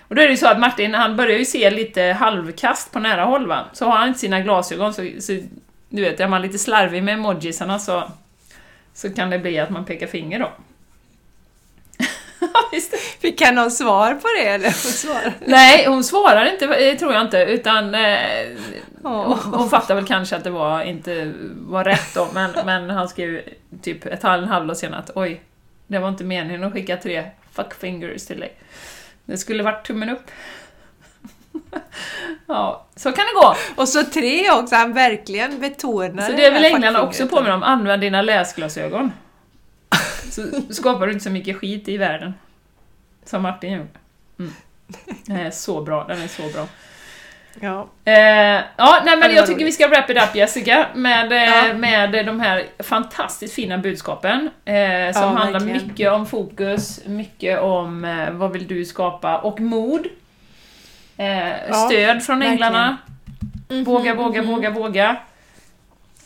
[0.08, 3.00] Och då är det ju så att Martin, han börjar ju se lite halvkast på
[3.00, 3.66] nära håll va.
[3.74, 5.40] Så har han inte sina glasögon så, så
[5.90, 8.12] du vet, är man lite slarvig med emojisarna så,
[8.94, 10.52] så kan det bli att man pekar finger då.
[13.20, 15.24] Fick han någon svar på det eller?
[15.24, 15.34] Hon.
[15.46, 18.48] Nej, hon svarar inte, det tror jag inte, utan eh,
[19.04, 19.38] oh.
[19.44, 23.10] hon, hon fattar väl kanske att det var, inte var rätt då, men, men han
[23.10, 23.42] skrev
[23.82, 25.42] typ ett halv, halvår senare att oj,
[25.88, 28.54] det var inte meningen att skicka tre fuck fingers till dig.
[29.26, 30.32] Det skulle varit tummen upp.
[32.48, 33.56] Ja, så kan det gå.
[33.82, 37.52] Och så tre också, han verkligen betonar Så det är väl änglarna också på med
[37.52, 39.12] dem, använd dina läsglasögon.
[40.32, 40.44] Så
[40.74, 42.34] skapar du inte så mycket skit i världen.
[43.26, 43.90] Som Martin gjorde.
[44.40, 44.52] Mm.
[45.26, 46.68] Den är så bra, den är så bra.
[47.62, 47.90] Ja.
[48.06, 51.74] Eh, ja, nej men jag tycker vi ska wrap it up Jessica, med, eh, ja.
[51.74, 54.50] med de här fantastiskt fina budskapen.
[54.66, 59.60] Eh, som ja, handlar mycket om fokus, mycket om eh, vad vill du skapa, och
[59.60, 60.08] mod.
[61.20, 62.98] Eh, stöd från änglarna.
[63.70, 64.56] Mm -hmm, våga, våga, mm -hmm.
[64.56, 65.18] våga, våga.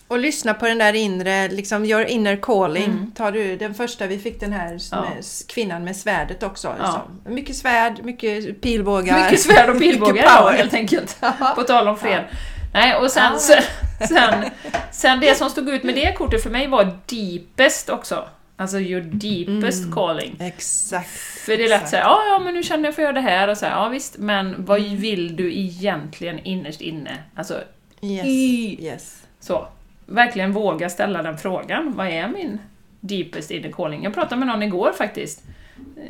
[0.08, 2.84] Och lyssna på den där inre, liksom your inner calling.
[2.84, 3.12] Mm.
[3.12, 5.02] Tar du den första vi fick den här ja.
[5.02, 6.76] med, kvinnan med svärdet också.
[6.80, 6.86] Ja.
[6.86, 7.34] Liksom.
[7.34, 9.24] Mycket svärd, mycket pilbågar.
[9.24, 11.18] Mycket svärd och pilbågar ja, helt enkelt.
[11.56, 12.24] På tal om fred.
[12.32, 12.38] Ja.
[12.74, 13.64] Nej, och sen, sen,
[14.08, 14.50] sen,
[14.91, 18.28] sen det som stod ut med det kortet för mig var deepest också.
[18.58, 20.36] Alltså your deepest mm, calling.
[20.39, 21.10] Exakt.
[21.45, 23.14] För det är lätt att säga, ja, ja men nu känner jag för att göra
[23.14, 24.97] det här och så här, ja visst, men vad mm.
[24.97, 27.24] vill du egentligen innerst inne?
[27.36, 27.62] Alltså,
[28.01, 29.24] yes, i, yes.
[29.39, 29.68] Så
[30.06, 31.93] verkligen våga ställa den frågan.
[31.95, 32.60] Vad är min
[32.99, 34.04] deepest inner calling?
[34.04, 35.43] Jag pratade med någon igår faktiskt.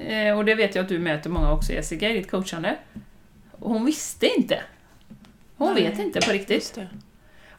[0.08, 2.76] Eh, och det vet jag att du möter många också Jessica i ditt coachande.
[3.52, 4.60] hon visste inte.
[5.58, 6.80] Hon Nej, vet inte på riktigt.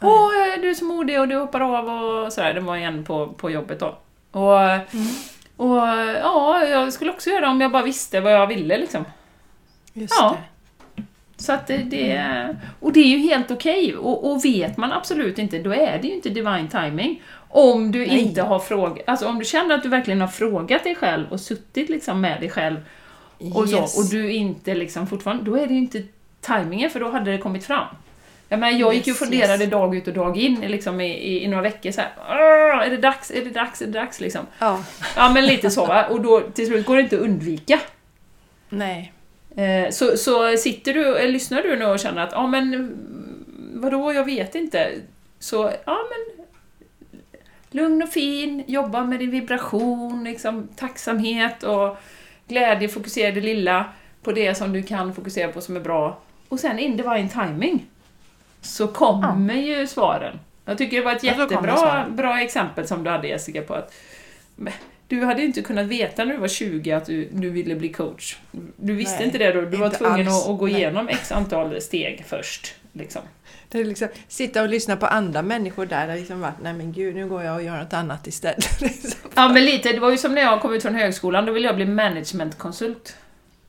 [0.01, 0.31] Åh,
[0.61, 2.55] du är så modig och du hoppar av och sådär.
[2.55, 3.99] Det var en på, på jobbet då.
[4.35, 5.07] Och, mm.
[5.57, 5.77] och
[6.23, 9.05] ja, jag skulle också göra det om jag bara visste vad jag ville liksom.
[9.93, 10.37] Just ja.
[10.37, 10.55] det.
[11.37, 13.85] Så att det, det, och det är ju helt okej.
[13.85, 13.97] Okay.
[13.97, 17.23] Och, och, vet man absolut inte, då är det ju inte divine timing.
[17.49, 18.19] Om du Nej.
[18.19, 21.41] inte har frågat, alltså om du känner att du verkligen har frågat dig själv och
[21.41, 22.77] suttit liksom med dig själv
[23.55, 23.93] och yes.
[23.93, 26.03] så, och du inte liksom fortfarande, då är det ju inte
[26.41, 27.87] timingen för då hade det kommit fram.
[28.49, 29.71] Jag, menar, jag gick ju och funderade yes.
[29.71, 32.11] dag ut och dag in liksom i, i, i några veckor så här,
[32.87, 34.47] är det dags, är det dags, är det dags liksom?
[34.59, 34.85] Ja.
[35.17, 37.81] Ja men lite så va, och då till slut går det inte att undvika.
[38.69, 39.13] Nej.
[39.57, 42.97] Eh, så, så sitter du, eller lyssnar du nu och känner att, ja men
[43.75, 44.91] vadå, jag vet inte.
[45.39, 46.45] Så, ja men
[47.71, 51.97] lugn och fin, jobba med din vibration, liksom, tacksamhet och
[52.49, 53.85] glädje, fokusera det lilla
[54.23, 56.19] på det som du kan fokusera på som är bra.
[56.49, 57.87] Och sen in divine timing
[58.65, 59.79] så kommer ja.
[59.79, 60.41] ju svaren.
[60.65, 63.95] Jag tycker det var ett jättebra bra exempel som du hade Jessica på att
[65.09, 68.37] du hade inte kunnat veta när du var 20 att du, du ville bli coach.
[68.77, 71.81] Du visste Nej, inte det då, du var tvungen att, att, gå igenom x antal
[71.81, 72.75] steg först.
[72.93, 73.23] Liksom.
[73.69, 76.93] Det är liksom, sitta och lyssna på andra människor där, där liksom varit, nej men
[76.93, 78.81] gud, nu går jag och gör något annat istället.
[79.35, 81.67] Ja men lite, det var ju som när jag kom ut från högskolan, då ville
[81.67, 83.17] jag bli managementkonsult.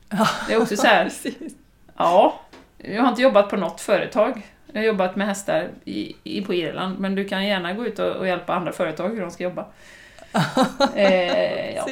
[0.08, 1.12] Ja, det är också så här,
[1.96, 2.40] ja,
[2.78, 4.42] jag har inte jobbat på något företag.
[4.72, 7.98] Jag har jobbat med hästar i, i, på Irland, men du kan gärna gå ut
[7.98, 9.66] och, och hjälpa andra företag hur de ska jobba.
[10.94, 11.86] eh, ja.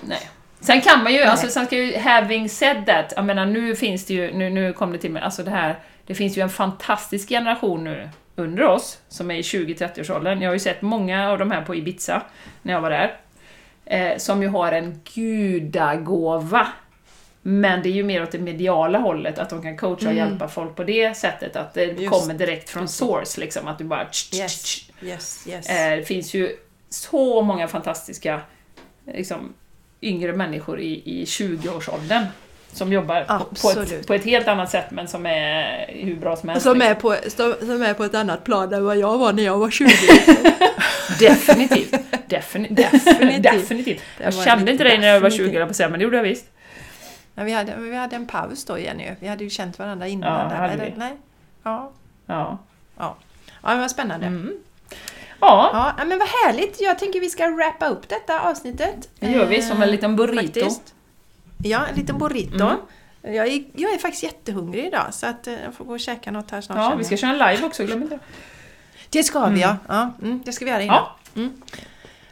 [0.00, 0.30] Nej.
[0.60, 4.06] Sen kan man ju, alltså, sen ska ju, having said that, jag menar nu finns
[4.06, 6.50] det ju, nu, nu kom det till mig, alltså det här, det finns ju en
[6.50, 10.42] fantastisk generation nu under oss, som är i 20-30-årsåldern.
[10.42, 12.22] Jag har ju sett många av de här på Ibiza,
[12.62, 13.16] när jag var där,
[13.84, 16.68] eh, som ju har en gudagåva.
[17.42, 20.16] Men det är ju mer åt det mediala hållet, att de kan coacha och mm.
[20.16, 22.10] hjälpa folk på det sättet, att det Just.
[22.10, 24.06] kommer direkt från source, liksom, att du bara...
[24.34, 24.90] Yes.
[25.02, 25.46] Yes.
[25.48, 25.70] Yes.
[25.70, 26.56] Eh, det finns ju
[26.88, 28.40] så många fantastiska
[29.06, 29.54] liksom,
[30.02, 32.24] yngre människor i, i 20-årsåldern
[32.72, 33.24] som jobbar
[33.62, 36.64] på, ett, på ett helt annat sätt men som är hur bra som helst.
[36.64, 36.90] Som, liksom.
[36.90, 37.16] är på,
[37.66, 39.88] som är på ett annat plan än vad jag var när jag var 20.
[41.18, 41.94] definitivt.
[42.26, 43.42] Defini definitivt.
[43.42, 44.02] definitivt.
[44.18, 46.46] Jag kände inte dig när jag var 20, på men det gjorde jag visst.
[47.34, 49.14] Ja, vi, hade, vi hade en paus då Jenny.
[49.20, 50.50] Vi hade ju känt varandra innan.
[50.50, 50.94] Ja, där, eller?
[50.96, 51.16] Nej?
[51.62, 51.92] Ja.
[52.26, 52.58] Ja.
[52.96, 53.16] Ja,
[53.62, 54.26] ja men vad spännande.
[54.26, 54.58] Mm.
[55.40, 55.94] Ja.
[55.98, 56.04] ja.
[56.04, 56.80] men vad härligt!
[56.80, 59.08] Jag tänker vi ska wrappa upp detta avsnittet.
[59.18, 60.60] Det gör vi, som en liten burrito.
[60.60, 60.94] Faktiskt.
[61.64, 62.64] Ja, en liten burrito.
[62.64, 62.76] Mm.
[63.22, 66.30] Jag, är, jag är faktiskt jättehungrig idag så att eh, jag får gå och käka
[66.30, 66.78] något här snart.
[66.78, 68.18] Ja, vi ska köra en live också, glöm inte
[69.10, 69.22] det.
[69.24, 69.60] ska vi mm.
[69.60, 69.76] ja.
[69.88, 70.96] ja mm, det ska vi göra innan.
[70.96, 71.16] Ja.
[71.36, 71.62] Mm.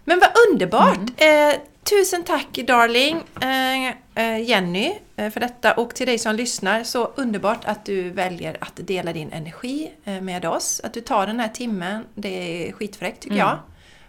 [0.04, 0.98] Men vad underbart!
[1.16, 6.84] Eh, tusen tack darling eh, eh, Jenny eh, för detta och till dig som lyssnar
[6.84, 10.80] så underbart att du väljer att dela din energi med oss.
[10.84, 13.48] Att du tar den här timmen, det är skitfräckt tycker mm.
[13.48, 13.58] jag.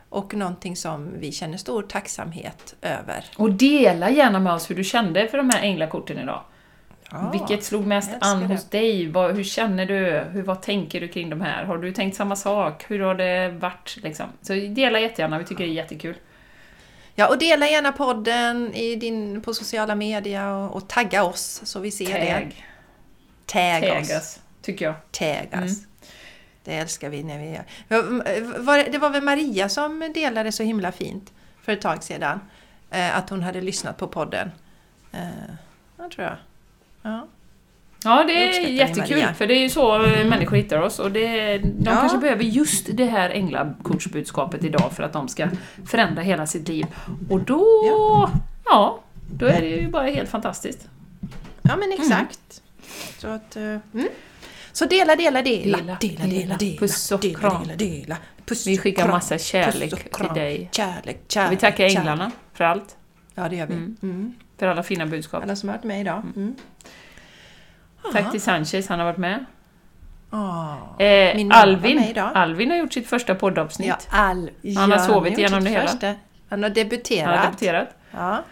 [0.10, 3.26] Och någonting som vi känner stor tacksamhet över.
[3.38, 6.42] Och dela gärna med oss hur du kände för de här änglakorten idag.
[7.12, 8.78] Ja, Vilket slog mest an hos det.
[8.78, 9.06] dig?
[9.34, 10.24] Hur känner du?
[10.32, 11.64] Hur, vad tänker du kring de här?
[11.64, 12.86] Har du tänkt samma sak?
[12.88, 13.98] Hur har det varit?
[14.04, 14.26] Liksom?
[14.42, 16.16] Så dela jättegärna, vi tycker det är jättekul.
[17.20, 21.80] Ja, och dela gärna podden i din, på sociala medier och, och tagga oss så
[21.80, 22.20] vi ser Tag.
[22.20, 22.52] det.
[23.46, 24.12] Tag, Tag oss.
[24.12, 24.40] oss.
[24.62, 24.96] tycker jag.
[25.12, 25.66] Tag mm.
[25.66, 25.78] oss.
[26.64, 28.92] Det älskar vi när vi gör.
[28.92, 32.40] Det var väl Maria som delade så himla fint för ett tag sedan.
[32.90, 34.52] Eh, att hon hade lyssnat på podden.
[35.12, 35.28] Eh,
[35.98, 36.38] jag tror jag.
[37.02, 37.28] Ja.
[38.04, 40.28] Ja, det är jättekul, för det är ju så mm.
[40.28, 41.96] människor hittar oss och det, de ja.
[41.96, 45.48] kanske behöver just det här änglakortsbudskapet idag för att de ska
[45.86, 46.86] förändra hela sitt liv.
[47.30, 48.32] Och då, ja,
[48.66, 49.00] ja
[49.34, 50.88] då är det ju bara helt fantastiskt.
[51.62, 52.62] Ja, men exakt.
[52.62, 53.18] Mm.
[53.18, 53.56] Så att...
[53.56, 54.08] Eh, mm.
[54.72, 55.78] Så dela, dela, dela.
[55.78, 56.58] Dela, dela, dela.
[56.58, 57.64] dela puss och kram.
[57.64, 60.70] Dela, dela, puss, Vi skickar kram, massa kärlek till dig.
[60.72, 62.34] Kärlek, kärlek, Vi tackar änglarna kärlek.
[62.54, 62.98] för allt.
[63.36, 63.74] Ja, det gör vi.
[63.74, 63.98] Mm.
[64.04, 64.34] Mm.
[64.58, 65.44] För alla fina budskap.
[65.44, 66.24] Alla som har varit med idag.
[68.14, 69.46] Tack till Sanchez, han har varit med.
[70.32, 74.08] Oh, eh, Alvin, Alvin har gjort sitt första poddavsnitt.
[74.12, 75.88] Ja, Al han har sovit igenom det hela.
[75.88, 76.16] Första.
[76.50, 77.28] Han har debuterat.
[77.30, 77.90] Han har debuterat.
[78.12, 78.44] Ja.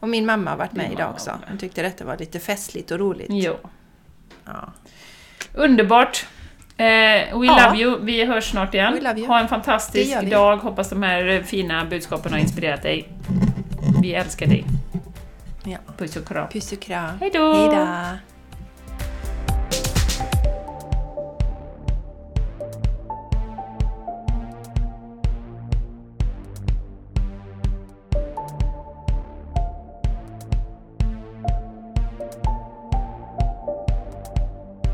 [0.00, 1.38] Och min mamma har varit med idag också.
[1.48, 3.26] Hon tyckte detta var lite festligt och roligt.
[3.30, 3.56] Jo.
[4.44, 4.72] Ja.
[5.54, 6.26] Underbart!
[6.76, 6.84] Eh,
[7.38, 7.98] we love you.
[8.00, 9.06] Vi hörs snart igen.
[9.26, 10.56] Ha en fantastisk dag.
[10.56, 13.08] Hoppas de här fina budskapen har inspirerat dig.
[14.02, 14.64] Vi älskar dig.
[15.64, 15.78] Ja.
[15.98, 16.48] Puss och kram.
[16.48, 17.18] Puss och kram.
[17.18, 17.54] Hejdå!
[17.54, 17.86] Hejdå.